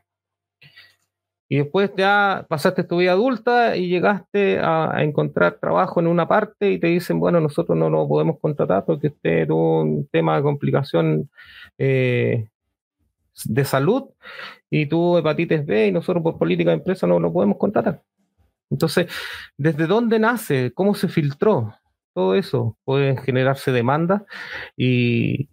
Y 1.47 1.57
después 1.57 1.91
ya 1.95 2.45
pasaste 2.49 2.83
tu 2.83 2.97
vida 2.97 3.11
adulta 3.11 3.77
y 3.77 3.87
llegaste 3.87 4.59
a, 4.59 5.03
encontrar 5.03 5.59
trabajo 5.59 5.99
en 5.99 6.07
una 6.07 6.27
parte 6.27 6.71
y 6.71 6.79
te 6.79 6.87
dicen, 6.87 7.19
bueno, 7.19 7.39
nosotros 7.39 7.77
no 7.77 7.89
lo 7.89 8.07
podemos 8.07 8.39
contratar 8.39 8.83
porque 8.85 9.07
usted 9.07 9.47
tuvo 9.47 9.81
un 9.81 10.07
tema 10.07 10.37
de 10.37 10.41
complicación 10.43 11.29
eh, 11.77 12.49
de 13.45 13.65
salud 13.65 14.05
y 14.69 14.87
tuvo 14.87 15.19
hepatitis 15.19 15.65
B 15.65 15.87
y 15.87 15.91
nosotros 15.91 16.23
por 16.23 16.37
política 16.37 16.71
de 16.71 16.77
empresa 16.77 17.05
no 17.05 17.19
lo 17.19 17.31
podemos 17.31 17.57
contratar. 17.57 18.01
Entonces, 18.69 19.07
¿desde 19.57 19.85
dónde 19.85 20.17
nace? 20.19 20.71
¿Cómo 20.73 20.95
se 20.95 21.07
filtró? 21.07 21.75
Todo 22.13 22.35
eso 22.35 22.77
puede 22.85 23.17
generarse 23.17 23.71
demandas 23.71 24.23
y, 24.75 25.49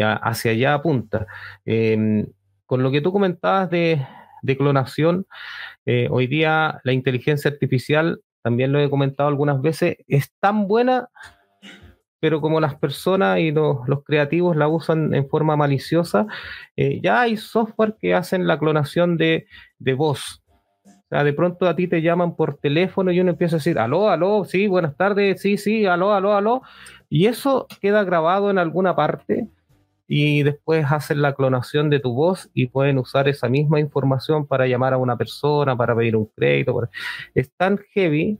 hacia 0.00 0.52
allá 0.52 0.74
apunta. 0.74 1.26
Em, 1.64 2.26
con 2.64 2.82
lo 2.82 2.90
que 2.90 3.00
tú 3.00 3.12
comentabas 3.12 3.70
de, 3.70 4.06
clonación, 4.54 5.26
eh, 5.86 6.08
hoy 6.10 6.26
día 6.26 6.78
la 6.84 6.92
inteligencia 6.92 7.50
artificial, 7.50 8.20
también 8.42 8.70
lo 8.70 8.78
he 8.78 8.90
comentado 8.90 9.30
algunas 9.30 9.62
veces, 9.62 9.96
es 10.06 10.30
tan 10.40 10.68
buena 10.68 11.08
pero 12.20 12.40
como 12.40 12.60
las 12.60 12.74
personas 12.74 13.38
y 13.38 13.52
los, 13.52 13.78
creativos 14.04 14.56
la 14.56 14.68
usan 14.68 15.14
en 15.14 15.28
forma 15.28 15.56
maliciosa, 15.56 16.26
eh, 16.76 17.00
ya 17.02 17.20
hay 17.20 17.36
software 17.36 17.94
que 18.00 18.14
hacen 18.14 18.46
la 18.46 18.58
clonación 18.58 19.16
de, 19.16 19.46
voz. 19.96 20.42
O 20.84 21.08
sea, 21.08 21.22
de 21.22 21.32
pronto 21.32 21.68
a 21.68 21.76
ti 21.76 21.86
te 21.86 22.02
llaman 22.02 22.34
por 22.34 22.58
teléfono 22.58 23.12
y 23.12 23.20
uno 23.20 23.30
empieza 23.30 23.56
a 23.56 23.58
decir, 23.58 23.78
aló, 23.78 24.08
aló, 24.08 24.44
sí, 24.44 24.66
buenas 24.66 24.96
tardes, 24.96 25.40
sí, 25.40 25.56
sí, 25.56 25.86
aló, 25.86 26.14
aló, 26.14 26.34
aló. 26.34 26.62
Y 27.08 27.26
eso 27.26 27.68
queda 27.80 28.02
grabado 28.02 28.50
en 28.50 28.58
alguna 28.58 28.96
parte 28.96 29.48
y 30.08 30.42
después 30.42 30.86
hacen 30.90 31.22
la 31.22 31.34
clonación 31.34 31.90
de 31.90 32.00
tu 32.00 32.14
voz 32.14 32.50
y 32.54 32.68
pueden 32.68 32.98
usar 32.98 33.28
esa 33.28 33.48
misma 33.48 33.80
información 33.80 34.46
para 34.46 34.66
llamar 34.66 34.92
a 34.92 34.98
una 34.98 35.16
persona, 35.16 35.76
para 35.76 35.96
pedir 35.96 36.16
un 36.16 36.26
crédito. 36.26 36.88
Es 37.34 37.50
tan 37.56 37.78
heavy 37.92 38.38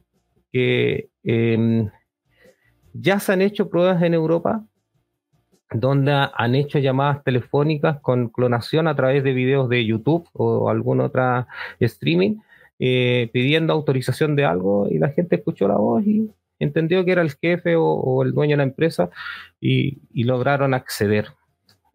que 0.52 1.09
em, 1.24 1.90
ya 2.92 3.20
se 3.20 3.33
han 3.33 3.42
hecho 3.42 3.68
pruebas 3.68 4.02
en 4.02 4.14
Europa 4.14 4.64
donde 5.70 6.12
han 6.12 6.55
hecho 6.55 6.79
llamadas 6.79 7.24
telefónicas 7.24 8.00
con 8.00 8.29
clonación 8.29 8.87
a 8.88 8.94
través 8.94 9.24
de 9.24 9.33
videos 9.33 9.68
de 9.68 9.85
YouTube 9.85 10.29
o 10.33 10.70
algún 10.70 11.00
otra 11.00 11.48
streaming, 11.81 12.37
eh, 12.79 13.31
pidiendo 13.33 13.72
autorización 13.72 14.37
de 14.37 14.44
algo 14.44 14.88
y 14.90 14.98
la 14.98 15.09
gente 15.11 15.37
escuchó 15.37 15.66
la 15.66 15.76
voz 15.76 16.05
y 16.07 16.31
entendió 16.59 17.05
que 17.05 17.12
era 17.12 17.22
el 17.22 17.33
jefe 17.33 17.74
o, 17.76 18.22
el 18.22 18.33
dueño 18.33 18.52
de 18.52 18.59
la 18.59 18.62
empresa 18.62 19.11
y, 19.61 19.98
lograron 20.24 20.74
acceder. 20.74 21.29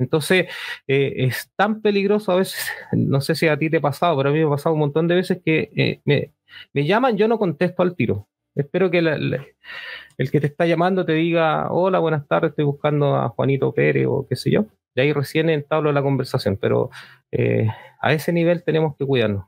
Entonces, 0.02 0.48
eh, 0.88 1.14
es 1.18 1.52
tan 1.56 1.82
peligroso 1.82 2.32
a 2.32 2.38
veces, 2.38 2.60
no 2.92 3.22
sé 3.22 3.36
si 3.36 3.48
a 3.48 3.58
ti 3.58 3.70
te 3.70 3.78
ha 3.78 3.82
pasado, 3.82 4.18
pero 4.18 4.30
a 4.30 4.34
mí 4.34 4.40
me 4.40 4.46
ha 4.46 4.50
pasado 4.50 4.74
un 4.74 4.80
montón 4.80 5.08
de 5.08 5.16
veces 5.16 5.42
que 5.46 5.72
eh, 5.76 6.02
me, 6.74 6.86
llaman, 6.86 7.18
yo 7.18 7.28
no 7.28 7.38
contesto 7.38 7.84
al 7.84 7.96
tiro. 7.96 8.28
Espero 8.56 8.92
que 8.92 8.98
el 8.98 10.32
que 10.32 10.42
te 10.42 10.48
está 10.48 10.66
llamando 10.66 11.06
te 11.06 11.14
diga, 11.14 11.72
hola, 11.72 12.00
buenas 12.00 12.28
tardes, 12.28 12.50
estoy 12.50 12.66
buscando 12.66 13.16
a 13.16 13.30
Juanito 13.30 13.74
Pérez 13.74 14.08
o 14.10 14.28
qué 14.28 14.36
sé 14.36 14.52
yo. 14.52 14.66
De 14.94 15.04
ahí 15.04 15.14
recién 15.14 15.50
entablo 15.50 15.94
la 15.94 16.02
conversación, 16.02 16.58
pero 16.58 16.90
eh, 17.32 17.68
a 18.02 18.12
ese 18.12 18.34
nivel 18.34 18.64
tenemos 18.64 18.98
que 18.98 19.06
cuidarnos. 19.06 19.46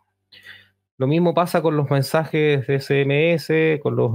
Lo 0.97 1.07
mismo 1.07 1.33
pasa 1.33 1.61
con 1.61 1.75
los 1.75 1.89
mensajes 1.89 2.65
de 2.65 2.79
SMS, 2.79 3.81
con 3.81 3.95
los 3.95 4.11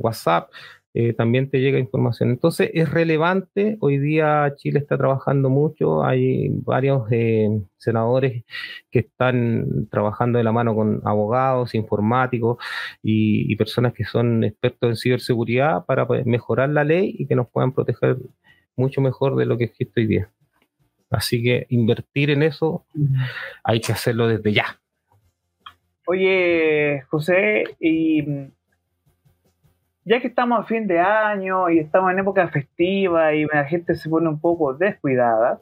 WhatsApp. 0.00 0.50
Eh, 0.92 1.12
también 1.12 1.48
te 1.50 1.60
llega 1.60 1.78
información. 1.78 2.30
Entonces 2.30 2.70
es 2.74 2.90
relevante, 2.90 3.76
hoy 3.80 3.98
día 3.98 4.52
Chile 4.56 4.80
está 4.80 4.98
trabajando 4.98 5.48
mucho, 5.48 6.02
hay 6.04 6.48
varios 6.50 7.06
eh, 7.12 7.48
senadores 7.76 8.44
que 8.90 9.00
están 9.00 9.88
trabajando 9.88 10.38
de 10.38 10.44
la 10.44 10.50
mano 10.52 10.74
con 10.74 11.00
abogados, 11.04 11.74
informáticos 11.76 12.58
y, 13.02 13.54
personas 13.56 13.92
que 13.92 14.04
son 14.04 14.42
expertos 14.42 14.90
en 14.90 14.96
ciberseguridad 14.96 15.84
para 15.84 16.06
mejorar 16.24 16.70
la 16.70 16.82
ley 16.82 17.14
y 17.18 17.26
que 17.26 17.36
nos 17.36 17.48
puedan 17.50 17.72
proteger 17.72 18.16
mucho 18.74 19.02
mejor 19.02 19.36
de 19.36 19.44
lo 19.44 19.58
que 19.58 19.64
existe 19.64 20.00
hoy 20.00 20.06
día. 20.06 20.30
Así 21.10 21.42
que 21.42 21.66
invertir 21.68 22.30
en 22.30 22.42
eso 22.42 22.86
hay 23.62 23.80
que 23.80 23.92
hacerlo 23.92 24.28
desde 24.28 24.52
ya. 24.52 24.80
Oye, 26.06 27.02
José, 27.10 27.64
y 27.78 28.24
ya 30.10 30.20
que 30.20 30.26
estamos 30.26 30.58
a 30.58 30.64
fin 30.64 30.88
de 30.88 30.98
año 30.98 31.70
y 31.70 31.78
estamos 31.78 32.10
en 32.10 32.18
época 32.18 32.48
festiva 32.48 33.32
y 33.32 33.44
la 33.44 33.64
gente 33.66 33.94
se 33.94 34.08
pone 34.10 34.28
un 34.28 34.40
poco 34.40 34.74
descuidada, 34.74 35.60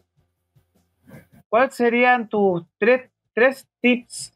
¿cuáles 1.50 1.74
serían 1.74 2.30
tus 2.30 2.64
tres, 2.78 3.11
tres 3.34 3.68
tips 3.82 4.32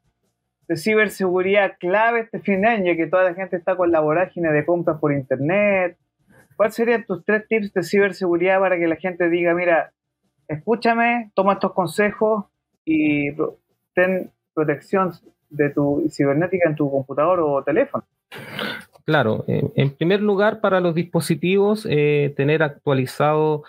de 0.68 0.77
ciberseguridad 0.77 1.79
clave 1.81 2.20
este 2.20 2.40
fin 2.40 2.61
de 2.61 2.68
año, 2.68 2.94
que 2.94 3.07
toda 3.07 3.25
la 3.25 3.33
gente 3.33 3.57
está 3.57 3.75
con 3.75 3.90
la 3.90 4.01
vorágine 4.01 4.53
de 4.53 4.66
compras 4.66 4.98
por 5.01 5.14
internet? 5.14 5.96
¿Cuáles 6.57 6.75
serían 6.75 7.07
tus 7.07 7.25
tres 7.25 7.48
tips 7.48 7.72
de 7.72 7.83
ciberseguridad 7.83 8.61
para 8.61 8.77
que 8.77 8.88
la 8.88 8.96
gente 8.96 9.31
diga, 9.31 9.55
mira, 9.55 9.94
escúchame, 10.46 11.31
toma 11.33 11.55
estos 11.55 11.72
consejos 11.72 12.44
y 12.85 13.31
ten 13.94 14.31
protección 14.53 15.12
de 15.48 15.70
tu 15.70 16.07
cibernética 16.11 16.68
en 16.68 16.77
tu 16.77 16.90
computador 16.90 17.40
o 17.40 17.64
teléfono? 17.64 18.05
Claro, 19.05 19.45
en 19.49 19.91
primer 19.97 20.21
lugar, 20.21 20.61
para 20.61 20.81
los 20.81 20.95
dispositivos, 20.95 21.87
eh, 21.91 22.33
tener 22.37 22.62
actualizados 22.62 23.62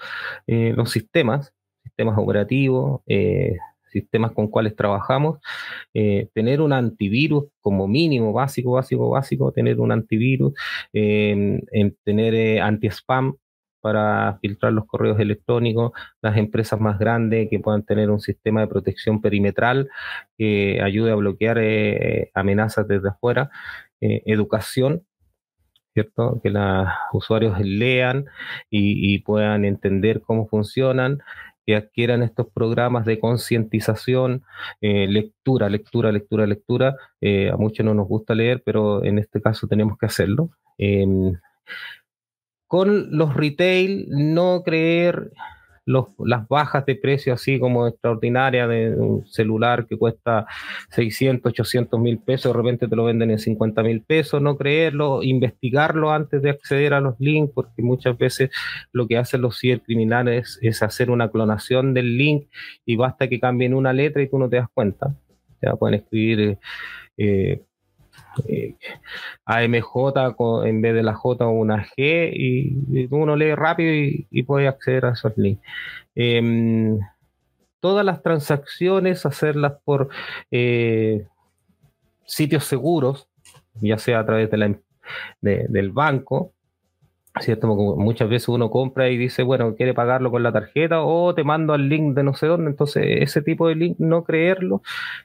eh, 0.46 0.74
los 0.76 0.92
sistemas, 0.92 1.54
sistemas 1.84 2.18
operativos, 2.20 3.02
eh, 3.08 3.58
sistemas 3.92 4.32
con 4.34 4.48
cuales 4.48 4.76
trabajamos, 4.76 5.40
tener 6.34 6.62
un 6.62 6.74
antivirus 6.74 7.46
como 7.62 7.88
mínimo, 7.88 8.34
básico, 8.34 8.72
básico, 8.72 9.10
básico, 9.12 9.52
tener 9.52 9.80
un 9.80 9.92
antivirus, 9.92 10.54
tener 10.92 12.62
anti-spam 12.62 13.36
para 13.82 14.40
filtrar 14.42 14.74
los 14.74 14.86
correos 14.88 15.20
electrónicos, 15.20 15.92
las 16.24 16.38
empresas 16.38 16.80
más 16.80 16.98
grandes 16.98 17.50
que 17.52 17.60
puedan 17.60 17.84
tener 17.84 18.10
un 18.10 18.20
sistema 18.20 18.62
de 18.62 18.68
protección 18.68 19.22
perimetral 19.22 19.90
que 20.40 20.82
ayude 20.82 21.12
a 21.12 21.16
bloquear 21.16 21.60
amenazas 22.34 22.88
desde 22.88 23.10
afuera, 23.10 23.52
educación, 24.02 25.04
¿cierto? 25.94 26.40
Que 26.42 26.50
los 26.50 26.88
usuarios 27.14 27.60
lean 27.60 28.26
y, 28.70 29.20
puedan 29.20 29.66
entender 29.66 30.22
cómo 30.22 30.48
funcionan, 30.48 31.20
que 31.66 31.76
adquieran 31.76 32.24
estos 32.24 32.48
programas 32.54 33.06
de 33.06 33.20
concientización, 33.20 34.44
eh, 34.82 35.08
lectura, 35.08 35.70
lectura, 35.70 36.12
lectura, 36.12 36.46
lectura. 36.46 36.96
Eh, 37.22 37.50
a 37.52 37.58
muchos 37.58 37.86
no 37.86 37.94
nos 37.94 38.08
gusta 38.08 38.36
leer, 38.36 38.62
pero 38.66 39.04
en 39.04 39.20
este 39.20 39.42
caso 39.42 39.68
tenemos 39.68 39.98
que 39.98 40.08
hacerlo. 40.08 40.50
Em, 40.78 41.34
con 42.68 43.16
los 43.16 43.36
retail, 43.36 44.08
no 44.10 44.64
creer 44.64 45.32
las 45.86 46.48
bajas 46.48 46.86
de 46.86 46.96
precio 46.96 47.34
así 47.34 47.60
como 47.60 47.88
extraordinaria 47.88 48.68
de 48.68 48.96
un 48.96 49.26
celular 49.28 49.86
que 49.88 49.98
cuesta 49.98 50.46
600, 50.92 51.52
800 51.52 52.00
mil 52.00 52.20
pesos, 52.20 52.54
de 52.54 52.58
repente 52.58 52.88
te 52.88 52.96
lo 52.96 53.06
venden 53.06 53.32
en 53.32 53.40
50 53.40 53.84
mil 53.84 54.02
pesos, 54.02 54.42
no 54.42 54.58
creerlo, 54.58 55.24
investigarlo 55.24 56.12
antes 56.12 56.42
de 56.42 56.52
acceder 56.52 56.94
a 56.94 57.02
los 57.02 57.20
links, 57.20 57.52
porque 57.54 57.82
muchas 57.82 58.18
veces 58.18 58.50
lo 58.92 59.08
que 59.08 59.18
hacen 59.18 59.42
los 59.42 59.60
cibercriminales 59.60 60.60
es 60.62 60.82
hacer 60.84 61.10
una 61.10 61.30
clonación 61.30 61.94
del 61.94 62.18
link 62.18 62.48
y 62.86 62.96
basta 62.96 63.28
que 63.28 63.40
cambien 63.40 63.74
una 63.74 63.94
letra 63.94 64.22
y 64.22 64.30
tú 64.30 64.40
no 64.40 64.50
te 64.50 64.58
das 64.58 64.70
cuenta. 64.74 65.16
Ya 65.62 65.76
pueden 65.76 65.96
escribir 66.00 66.58
eh, 67.18 67.62
eh, 68.48 68.76
AMJ 69.46 70.66
en 70.66 70.82
vez 70.82 70.94
de 70.94 71.04
la 71.04 71.14
J 71.14 71.48
una 71.48 71.86
G 71.86 72.32
y, 72.34 73.08
uno 73.12 73.36
lee 73.36 73.56
rápido 73.56 73.94
y, 73.94 74.44
puede 74.44 74.68
acceder 74.68 75.06
a 75.06 75.12
esos 75.12 75.34
links. 75.38 75.62
Em, 76.16 77.00
todas 77.80 78.06
las 78.06 78.22
transacciones, 78.24 79.26
hacerlas 79.26 79.74
por 79.84 80.10
eh, 80.52 81.28
sitios 82.26 82.66
seguros, 82.66 83.28
ya 83.76 83.98
sea 83.98 84.20
a 84.20 84.26
través 84.26 84.50
del 84.50 85.92
banco, 85.92 86.54
¿cierto? 87.42 87.68
muchas 87.68 88.30
veces 88.30 88.50
uno 88.50 88.70
compra 88.70 89.10
y 89.10 89.18
dice, 89.18 89.44
bueno, 89.44 89.76
quiere 89.76 89.94
pagarlo 89.94 90.30
con 90.32 90.44
la 90.44 90.52
tarjeta 90.52 91.02
o 91.02 91.34
te 91.34 91.44
mando 91.44 91.74
al 91.74 91.90
link 91.90 92.16
de 92.16 92.24
no 92.24 92.34
sé 92.36 92.48
dónde. 92.48 92.70
Entonces, 92.70 93.04
ese 93.22 93.42
tipo 93.42 93.68
de 93.68 93.76
link, 93.76 93.98
no 94.00 94.24
creerlo, 94.24 94.82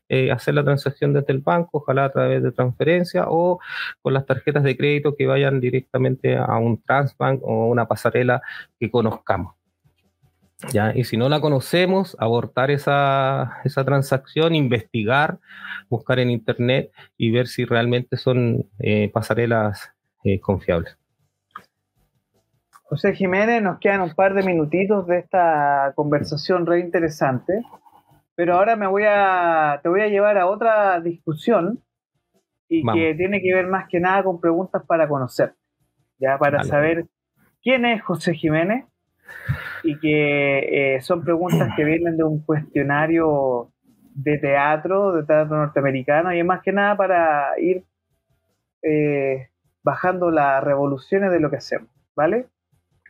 eh, 0.08 0.30
hacer 0.30 0.54
la 0.54 0.64
transacción 0.64 1.12
desde 1.12 1.32
el 1.32 1.40
banco, 1.40 1.78
ojalá 1.78 2.06
a 2.06 2.12
través 2.12 2.42
de 2.42 2.52
transferencia 2.52 3.26
o 3.28 3.60
con 4.02 4.14
las 4.14 4.26
tarjetas 4.26 4.62
de 4.62 4.76
crédito 4.76 5.16
que 5.16 5.26
vayan 5.26 5.60
directamente 5.60 6.36
a 6.36 6.56
un 6.56 6.82
Transbank 6.82 7.42
o 7.42 7.66
una 7.66 7.86
pasarela 7.86 8.42
que 8.80 8.90
conozcamos. 8.90 9.54
¿Ya? 10.72 10.92
Y 10.94 11.04
si 11.04 11.16
no 11.16 11.28
la 11.28 11.40
conocemos, 11.40 12.16
abortar 12.18 12.72
esa, 12.72 13.58
esa 13.64 13.84
transacción, 13.84 14.56
investigar, 14.56 15.38
buscar 15.88 16.18
en 16.18 16.30
internet 16.30 16.90
y 17.16 17.30
ver 17.30 17.46
si 17.46 17.64
realmente 17.64 18.16
son 18.16 18.66
eh, 18.80 19.08
pasarelas 19.12 19.92
eh, 20.24 20.40
confiables. 20.40 20.97
José 22.88 23.14
Jiménez, 23.14 23.62
nos 23.62 23.78
quedan 23.80 24.00
un 24.00 24.14
par 24.14 24.32
de 24.32 24.42
minutitos 24.42 25.06
de 25.06 25.18
esta 25.18 25.92
conversación 25.94 26.64
re 26.64 26.80
interesante, 26.80 27.62
pero 28.34 28.54
ahora 28.54 28.76
me 28.76 28.86
voy 28.86 29.02
a, 29.06 29.78
te 29.82 29.90
voy 29.90 30.00
a 30.00 30.08
llevar 30.08 30.38
a 30.38 30.46
otra 30.46 30.98
discusión 31.00 31.82
y 32.66 32.82
que 32.82 33.14
tiene 33.14 33.42
que 33.42 33.52
ver 33.52 33.66
más 33.66 33.88
que 33.88 34.00
nada 34.00 34.22
con 34.22 34.40
preguntas 34.40 34.82
para 34.86 35.06
conocer, 35.06 35.52
ya 36.18 36.38
para 36.38 36.64
saber 36.64 37.04
quién 37.62 37.84
es 37.84 38.02
José 38.02 38.34
Jiménez 38.34 38.86
y 39.82 39.98
que 39.98 40.94
eh, 40.94 41.00
son 41.02 41.22
preguntas 41.22 41.70
que 41.76 41.84
vienen 41.84 42.16
de 42.16 42.24
un 42.24 42.42
cuestionario 42.42 43.70
de 44.14 44.38
teatro, 44.38 45.12
de 45.12 45.24
teatro 45.24 45.58
norteamericano 45.58 46.32
y 46.32 46.40
es 46.40 46.46
más 46.46 46.62
que 46.62 46.72
nada 46.72 46.96
para 46.96 47.50
ir 47.60 47.84
eh, 48.82 49.50
bajando 49.82 50.30
las 50.30 50.64
revoluciones 50.64 51.30
de 51.30 51.40
lo 51.40 51.50
que 51.50 51.56
hacemos, 51.56 51.90
¿vale? 52.16 52.46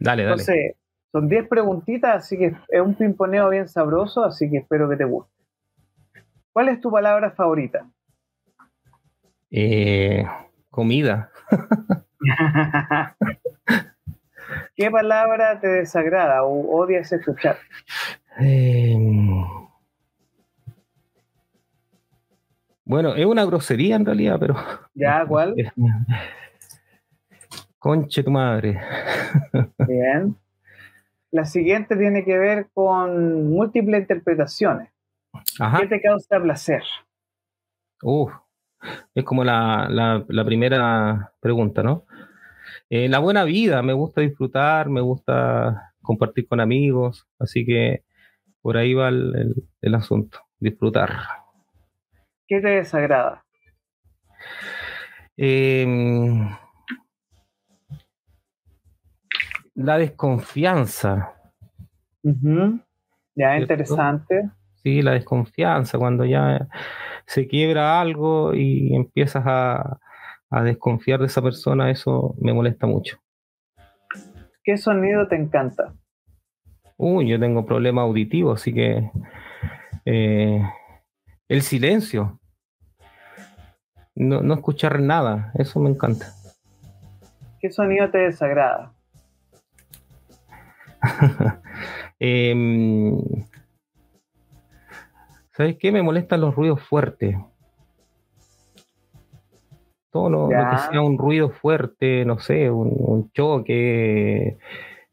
Dale, 0.01 0.23
dale. 0.23 0.33
Entonces, 0.33 0.77
son 1.13 1.29
10 1.29 1.49
preguntitas, 1.49 2.17
así 2.17 2.37
que 2.37 2.55
es 2.69 2.81
un 2.81 2.95
pimponeo 2.95 3.49
bien 3.49 3.69
sabroso, 3.69 4.25
así 4.25 4.51
que 4.51 4.59
espero 4.59 4.89
que 4.89 4.97
te 4.97 5.05
guste. 5.05 5.33
¿Cuál 6.53 6.69
es 6.69 6.81
tu 6.81 6.91
palabra 6.91 7.31
favorita? 7.31 7.89
Eh, 9.51 10.27
comida. 10.71 11.31
¿Qué 14.77 14.91
palabra 14.91 15.61
te 15.61 15.69
desagrada 15.69 16.43
o 16.45 16.79
odias 16.79 17.13
escuchar? 17.13 17.57
Em, 18.39 19.45
bueno, 22.85 23.15
es 23.15 23.27
una 23.27 23.45
grosería 23.45 23.97
en 23.97 24.07
realidad, 24.07 24.37
pero. 24.39 24.57
¿Ya? 24.95 25.25
¿Cuál? 25.27 25.55
Conche 27.88 28.22
tu 28.22 28.31
madre. 28.31 28.79
Bien. 29.88 30.37
La 31.31 31.46
siguiente 31.46 31.96
tiene 31.96 32.22
que 32.22 32.37
ver 32.37 32.68
con 32.74 33.48
múltiples 33.48 34.03
interpretaciones. 34.03 34.90
¿Qué 35.81 35.87
te 35.87 35.98
causa 36.03 36.38
placer? 36.38 36.83
Uf, 38.03 38.31
es 39.14 39.24
como 39.24 39.42
la, 39.42 40.22
primera 40.44 41.33
pregunta, 41.40 41.83
¿no? 41.83 42.05
Eh, 42.90 43.09
la 43.09 43.20
buena 43.20 43.44
vida, 43.44 43.81
me 43.81 43.94
gusta 43.94 44.20
disfrutar, 44.20 44.90
me 44.90 45.01
gusta 45.01 45.94
compartir 46.03 46.46
con 46.46 46.61
amigos, 46.61 47.27
así 47.38 47.64
que 47.64 48.05
por 48.61 48.77
ahí 48.77 48.92
va 48.92 49.09
el, 49.09 49.55
el 49.81 49.94
asunto, 49.94 50.40
disfrutar. 50.59 51.11
¿Qué 52.46 52.61
te 52.61 52.68
desagrada? 52.68 53.46
Eh, 55.38 55.87
la 59.79 59.97
desconfianza. 59.97 61.35
Ya, 63.35 63.57
interesante. 63.57 64.51
Sí, 64.83 65.03
la 65.03 65.12
desconfianza, 65.12 65.99
cuando 65.99 66.25
ya 66.25 66.69
se 67.27 67.47
quiebra 67.47 68.01
algo 68.01 68.55
y 68.55 68.95
empiezas 68.95 69.45
a, 69.47 70.01
desconfiar 70.64 71.21
de 71.21 71.27
esa 71.27 71.43
persona, 71.43 71.91
eso 71.91 72.35
me 72.41 72.53
molesta 72.53 72.87
mucho. 72.87 73.19
¿Qué 74.64 74.77
sonido 74.77 75.29
te 75.29 75.37
encanta? 75.37 75.95
Uy, 76.97 77.29
yo 77.29 77.38
tengo 77.38 77.64
problema 77.64 78.03
auditivo, 78.03 78.53
así 78.53 78.75
que 78.75 79.11
eh, 80.05 80.62
el 81.49 81.62
silencio. 81.62 82.41
No, 84.17 84.41
no 84.41 84.55
escuchar 84.55 85.01
nada, 85.01 85.53
eso 85.55 85.79
me 85.79 85.91
encanta. 85.91 86.27
¿Qué 87.61 87.71
sonido 87.71 88.11
te 88.11 88.19
desagrada? 88.19 88.98
Em, 92.21 93.17
¿Sabes 95.59 95.77
qué? 95.77 95.91
Me 95.91 96.03
molestan 96.03 96.41
los 96.41 96.55
ruidos 96.55 96.81
fuertes. 96.83 97.37
Todo 100.11 100.31
lo, 100.31 100.49
que 100.49 100.79
sea 100.91 101.03
un 101.03 101.19
ruido 101.19 101.51
fuerte, 101.51 102.25
no 102.25 102.39
sé, 102.39 102.71
un, 102.71 103.31
choque, 103.33 104.57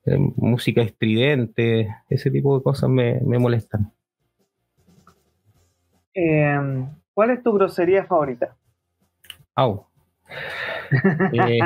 eh, 0.05 0.17
música 0.37 0.81
estridente, 0.81 1.95
ese 2.09 2.31
tipo 2.31 2.57
de 2.57 2.63
cosas 2.63 2.89
me, 2.89 3.19
molestan. 3.21 3.91
Em, 6.13 6.87
¿Cuál 7.13 7.31
es 7.31 7.43
tu 7.43 7.51
grosería 7.53 8.05
favorita? 8.05 8.55
Au. 9.55 9.87
Eh, 11.33 11.59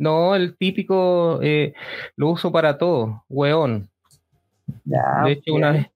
no, 0.00 0.34
el 0.34 0.56
típico 0.56 1.40
eh, 1.42 1.74
lo 2.16 2.30
uso 2.30 2.50
para 2.50 2.78
todo, 2.78 3.22
weón. 3.28 3.90
de 4.84 5.32
hecho, 5.32 5.52
una 5.52 5.72
vez, 5.72 5.90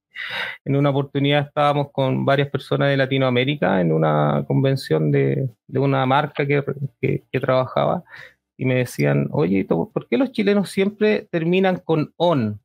en 0.63 0.75
una 0.75 0.91
oportunidad 0.91 1.47
estábamos 1.47 1.91
con 1.91 2.23
varias 2.23 2.49
personas 2.49 2.89
de 2.89 2.97
Latinoamérica 2.97 3.81
en 3.81 3.91
una 3.91 4.43
convención 4.45 5.11
de, 5.11 5.49
una 5.69 6.05
marca 6.05 6.45
que, 6.45 7.23
trabajaba 7.41 8.03
y 8.55 8.65
me 8.65 8.75
decían, 8.75 9.27
oye, 9.31 9.65
¿por 9.65 10.07
qué 10.07 10.19
los 10.19 10.31
chilenos 10.31 10.69
siempre 10.69 11.27
terminan 11.31 11.77
con 11.77 12.13
on? 12.17 12.59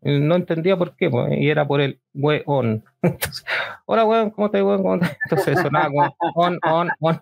No 0.00 0.36
entendía 0.36 0.76
por 0.76 0.94
qué, 0.94 1.10
pues, 1.10 1.32
y 1.40 1.50
era 1.50 1.66
por 1.66 1.80
el 1.80 2.00
weón. 2.14 2.84
Hola, 3.86 4.04
weón, 4.04 4.30
¿cómo 4.30 4.46
estás, 4.46 4.62
weón? 4.62 5.00
Entonces 5.24 5.60
sonaba 5.60 5.88
como 5.90 6.32
on, 6.36 6.58
on, 6.64 6.88
on. 7.00 7.20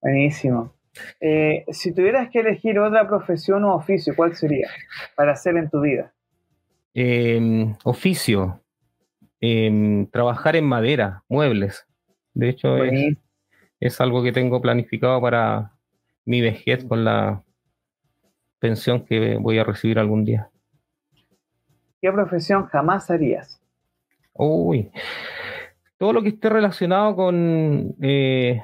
Buenísimo. 0.00 0.72
Eh, 1.20 1.64
si 1.70 1.94
tuvieras 1.94 2.30
que 2.30 2.40
elegir 2.40 2.78
otra 2.78 3.06
profesión 3.06 3.64
o 3.64 3.74
oficio, 3.74 4.14
¿cuál 4.14 4.34
sería 4.34 4.68
para 5.16 5.32
hacer 5.32 5.56
en 5.56 5.70
tu 5.70 5.80
vida? 5.80 6.12
Em, 6.94 7.74
oficio, 7.84 8.60
em, 9.40 10.06
trabajar 10.06 10.56
en 10.56 10.64
madera, 10.64 11.22
muebles. 11.28 11.86
De 12.34 12.50
hecho, 12.50 12.76
es, 13.80 14.00
algo 14.00 14.22
que 14.22 14.32
tengo 14.32 14.60
planificado 14.60 15.20
para 15.20 15.72
mi 16.24 16.40
vejez 16.40 16.84
con 16.84 17.04
la 17.04 17.42
pensión 18.58 19.04
que 19.04 19.36
voy 19.38 19.58
a 19.58 19.64
recibir 19.64 19.98
algún 19.98 20.24
día. 20.24 20.50
¿Qué 22.00 22.12
profesión 22.12 22.66
jamás 22.66 23.10
harías? 23.10 23.60
Uy, 24.34 24.90
todo 25.98 26.12
lo 26.12 26.22
que 26.22 26.30
esté 26.30 26.48
relacionado 26.48 27.14
con 27.16 27.94
eh, 28.00 28.62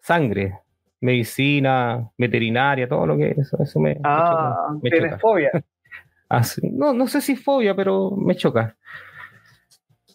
sangre, 0.00 0.63
medicina, 1.04 2.10
veterinaria, 2.16 2.88
todo 2.88 3.06
lo 3.06 3.16
que 3.18 3.32
eso, 3.36 3.62
eso 3.62 3.78
me, 3.78 4.00
ah, 4.04 4.74
me, 4.82 4.90
¿tienes 4.90 5.20
fobia? 5.20 5.50
no, 6.72 6.94
no 6.94 7.06
sé 7.06 7.20
si 7.20 7.36
fobia, 7.36 7.76
pero 7.76 8.12
me 8.12 8.34
choca. 8.34 8.74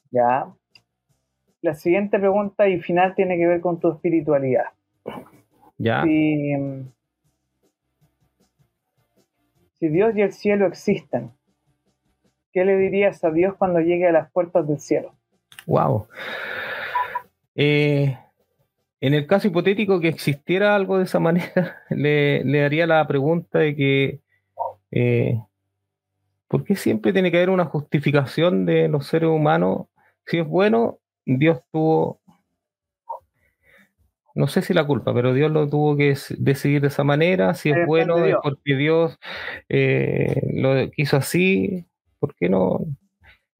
Ya. 0.10 0.48
La 1.62 1.76
siguiente 1.76 2.18
pregunta 2.18 2.68
y 2.68 2.80
final 2.80 3.14
tiene 3.14 3.38
que 3.38 3.46
ver 3.46 3.62
con 3.62 3.80
tu 3.80 3.92
espiritualidad. 3.92 4.66
Ya. 5.78 6.04
Si, 6.04 6.56
si 9.80 9.88
Dios 9.90 10.16
y 10.16 10.22
el 10.22 10.32
cielo 10.32 10.66
existen, 10.66 11.32
¿qué 12.52 12.66
le 12.66 12.78
dirías 12.78 13.24
a 13.24 13.30
Dios 13.30 13.56
cuando 13.58 13.80
llegue 13.80 14.08
a 14.08 14.12
las 14.12 14.32
puertas 14.32 14.68
del 14.68 14.80
cielo? 14.80 15.14
Wow. 15.68 16.08
Eh, 17.54 18.18
en 19.02 19.14
el 19.14 19.28
caso 19.28 19.48
hipotético 19.48 20.00
que 20.00 20.10
existiera 20.10 20.76
algo 20.76 20.98
de 20.98 21.06
esa 21.06 21.20
manera, 21.20 21.84
le, 21.90 22.44
le 22.44 22.62
daría 22.62 22.88
la 22.88 23.08
pregunta 23.08 23.60
de 23.60 23.76
que 23.76 24.22
eh, 24.92 25.40
¿por 26.48 26.64
qué 26.64 26.76
siempre 26.76 27.14
tiene 27.14 27.32
que 27.32 27.38
haber 27.38 27.50
una 27.52 27.66
justificación 27.66 28.66
de 28.66 28.88
los 28.90 29.08
seres 29.08 29.30
humanos? 29.30 29.88
Si 30.26 30.40
es 30.40 30.48
bueno, 30.48 31.00
Dios 31.26 31.60
tuvo, 31.72 32.20
no 34.36 34.48
sé 34.48 34.62
si 34.62 34.74
la 34.74 34.86
culpa, 34.86 35.14
pero 35.14 35.34
Dios 35.34 35.52
lo 35.52 35.70
tuvo 35.70 35.96
que 35.96 36.16
decidir 36.38 36.82
de 36.82 36.88
esa 36.88 37.04
manera. 37.04 37.54
Si 37.54 37.70
es 37.70 37.86
bueno, 37.86 38.24
es 38.26 38.36
porque 38.42 38.76
Dios 38.76 39.18
eh, 39.70 40.42
lo 40.54 40.90
quiso 40.92 41.18
así. 41.18 41.86
¿Por 42.20 42.36
qué 42.36 42.50
no? 42.50 42.80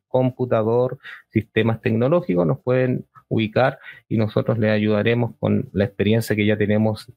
computador, 0.09 0.99
sistemas 1.31 1.81
tecnológicos, 1.81 2.47
nos 2.47 2.61
pueden 2.61 3.07
ubicar 3.29 3.79
y 4.09 4.19
nosotros 4.19 4.59
les 4.59 4.71
ayudaremos 4.71 5.35
con 5.39 5.69
la 5.73 5.85
experiencia 5.85 6.37
que 6.37 6.47
ya 6.47 6.57
tenemos 6.57 7.11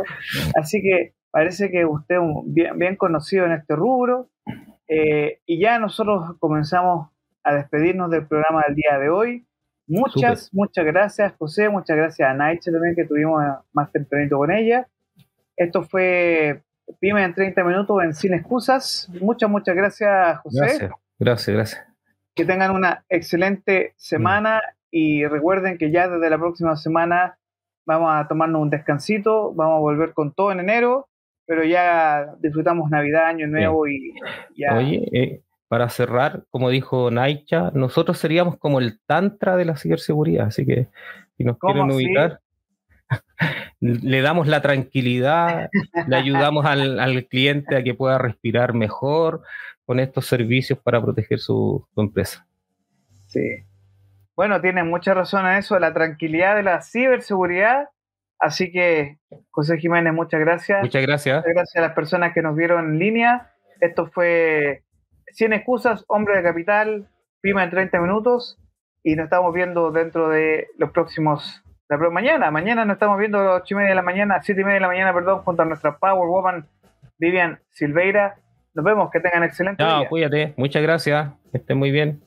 así 0.56 0.82
que 0.82 1.14
Parece 1.32 1.70
que 1.70 1.86
usted 1.86 2.16
es 2.16 2.22
bien, 2.46 2.78
bien 2.78 2.96
conocido 2.96 3.46
en 3.46 3.52
este 3.52 3.76
rubro. 3.76 4.30
Eh, 4.88 5.40
y 5.46 5.60
ya 5.60 5.78
nosotros 5.78 6.36
comenzamos 6.40 7.10
a 7.44 7.54
despedirnos 7.54 8.10
del 8.10 8.28
programa 8.28 8.64
del 8.68 8.76
día 8.76 8.98
de 8.98 9.10
hoy. 9.10 9.46
Muchas, 9.88 10.54
muchas 10.54 10.86
gracias, 10.86 11.34
José. 11.38 11.70
Muchas 11.70 11.96
gracias 11.96 12.28
a 12.28 12.34
Naiche 12.34 12.72
también, 12.72 12.96
que 12.96 13.06
tuvimos 13.06 13.44
más 13.72 13.92
tempranito 13.92 14.38
con 14.38 14.52
ella. 14.52 14.88
Esto 15.56 15.84
fue 15.84 16.64
Pyme 17.00 17.24
en 17.24 17.34
30 17.34 17.64
minutos 17.64 18.04
en 18.04 18.14
Sin 18.14 18.34
Excusas. 18.34 19.10
Muchas, 19.22 19.50
muchas 19.50 19.76
gracias, 19.76 20.40
José. 20.40 20.60
Gracias, 20.60 20.92
gracias, 21.20 21.56
gracias. 21.56 21.86
Que 22.34 22.46
tengan 22.46 22.72
una 22.72 23.04
excelente 23.10 23.94
semana 23.98 24.62
y 24.90 25.26
recuerden 25.26 25.78
que 25.78 25.92
ya 25.92 26.08
desde 26.08 26.30
la 26.30 26.38
próxima 26.38 26.76
semana 26.76 27.38
vamos 27.86 28.12
a 28.14 28.28
tomarnos 28.28 28.62
un 28.62 28.70
descansito, 28.70 29.54
vamos 29.54 29.78
a 29.78 29.80
volver 29.80 30.14
con 30.14 30.34
todo 30.34 30.52
en 30.52 30.62
enero 30.62 31.10
pero 31.50 31.64
ya 31.64 32.36
disfrutamos 32.40 32.92
Navidad, 32.92 33.26
Año 33.26 33.48
Nuevo 33.48 33.88
y 33.88 34.14
ya. 34.56 34.78
Oye, 34.78 35.04
eh, 35.12 35.42
para 35.68 35.90
cerrar, 35.90 36.44
como 36.52 36.70
dijo 36.70 37.10
Naicha, 37.10 37.72
nosotros 37.74 38.20
seríamos 38.20 38.60
como 38.60 38.80
el 38.80 39.00
tantra 39.08 39.58
de 39.58 39.66
la 39.66 39.76
ciberseguridad, 39.76 40.46
así 40.46 40.64
que 40.64 40.90
si 41.38 41.44
nos 41.44 41.58
quieren 41.58 41.90
ubicar, 41.90 42.42
le 43.80 44.22
damos 44.22 44.46
la 44.46 44.62
tranquilidad, 44.62 45.72
le 46.08 46.16
ayudamos 46.16 46.68
al, 46.68 47.26
cliente 47.26 47.76
a 47.76 47.84
que 47.84 47.96
pueda 47.96 48.20
respirar 48.20 48.76
mejor 48.76 49.42
con 49.88 50.00
estos 50.00 50.28
servicios 50.28 50.78
para 50.78 51.02
proteger 51.02 51.40
su, 51.40 51.84
empresa. 51.98 52.46
Sí. 53.26 53.66
Bueno, 54.36 54.62
tiene 54.62 54.84
mucha 54.84 55.16
razón 55.16 55.48
en 55.48 55.58
eso, 55.58 55.80
la 55.80 55.96
tranquilidad 55.96 56.56
de 56.56 56.62
la 56.62 56.84
ciberseguridad. 56.84 57.90
Así 58.40 58.72
que, 58.72 59.18
José 59.52 59.78
Jiménez, 59.78 60.14
muchas 60.14 60.40
gracias. 60.40 60.82
Muchas 60.82 61.02
gracias. 61.02 61.38
Muchas 61.38 61.54
gracias 61.54 61.76
a 61.76 61.88
las 61.88 61.94
personas 61.94 62.34
que 62.34 62.42
nos 62.42 62.56
vieron 62.56 62.94
en 62.94 63.00
línea. 63.00 63.52
Esto 63.82 64.08
fue 64.08 64.84
100 65.34 65.54
excusas, 65.54 66.06
hombre 66.08 66.38
de 66.38 66.44
capital, 66.44 67.08
Pima 67.42 67.64
en 67.64 67.70
30 67.70 68.00
minutos. 68.00 68.58
Y 69.04 69.16
nos 69.16 69.26
estamos 69.26 69.54
viendo 69.54 69.92
dentro 69.92 70.30
de 70.30 70.68
los 70.78 70.92
próximos 70.92 71.64
la 71.90 71.98
mañana, 72.12 72.52
mañana 72.52 72.86
nos 72.86 72.96
estamos 72.96 73.18
viendo 73.18 73.40
a 73.40 73.44
las 73.44 73.62
8 73.64 73.74
y 73.74 73.78
media 73.78 73.90
de 73.90 73.96
la 73.96 74.04
mañana, 74.04 74.40
7 74.44 74.62
y 74.62 74.64
media 74.64 74.76
de 74.76 74.82
la 74.82 74.88
mañana, 74.88 75.12
perdón, 75.12 75.40
junto 75.40 75.64
a 75.64 75.66
nuestra 75.66 75.98
Power 75.98 76.30
Woman 76.30 76.68
Vivian 77.18 77.60
Silveira. 77.72 78.36
Nos 78.76 78.86
vemos, 78.86 79.10
que 79.10 79.20
tengan 79.20 79.44
excelente 79.44 79.84
Chao, 79.84 80.08
cuídate, 80.08 80.54
muchas 80.56 80.84
gracias, 80.84 81.32
que 81.52 81.58
estén 81.58 81.80
muy 81.80 81.90
bien. 81.90 82.22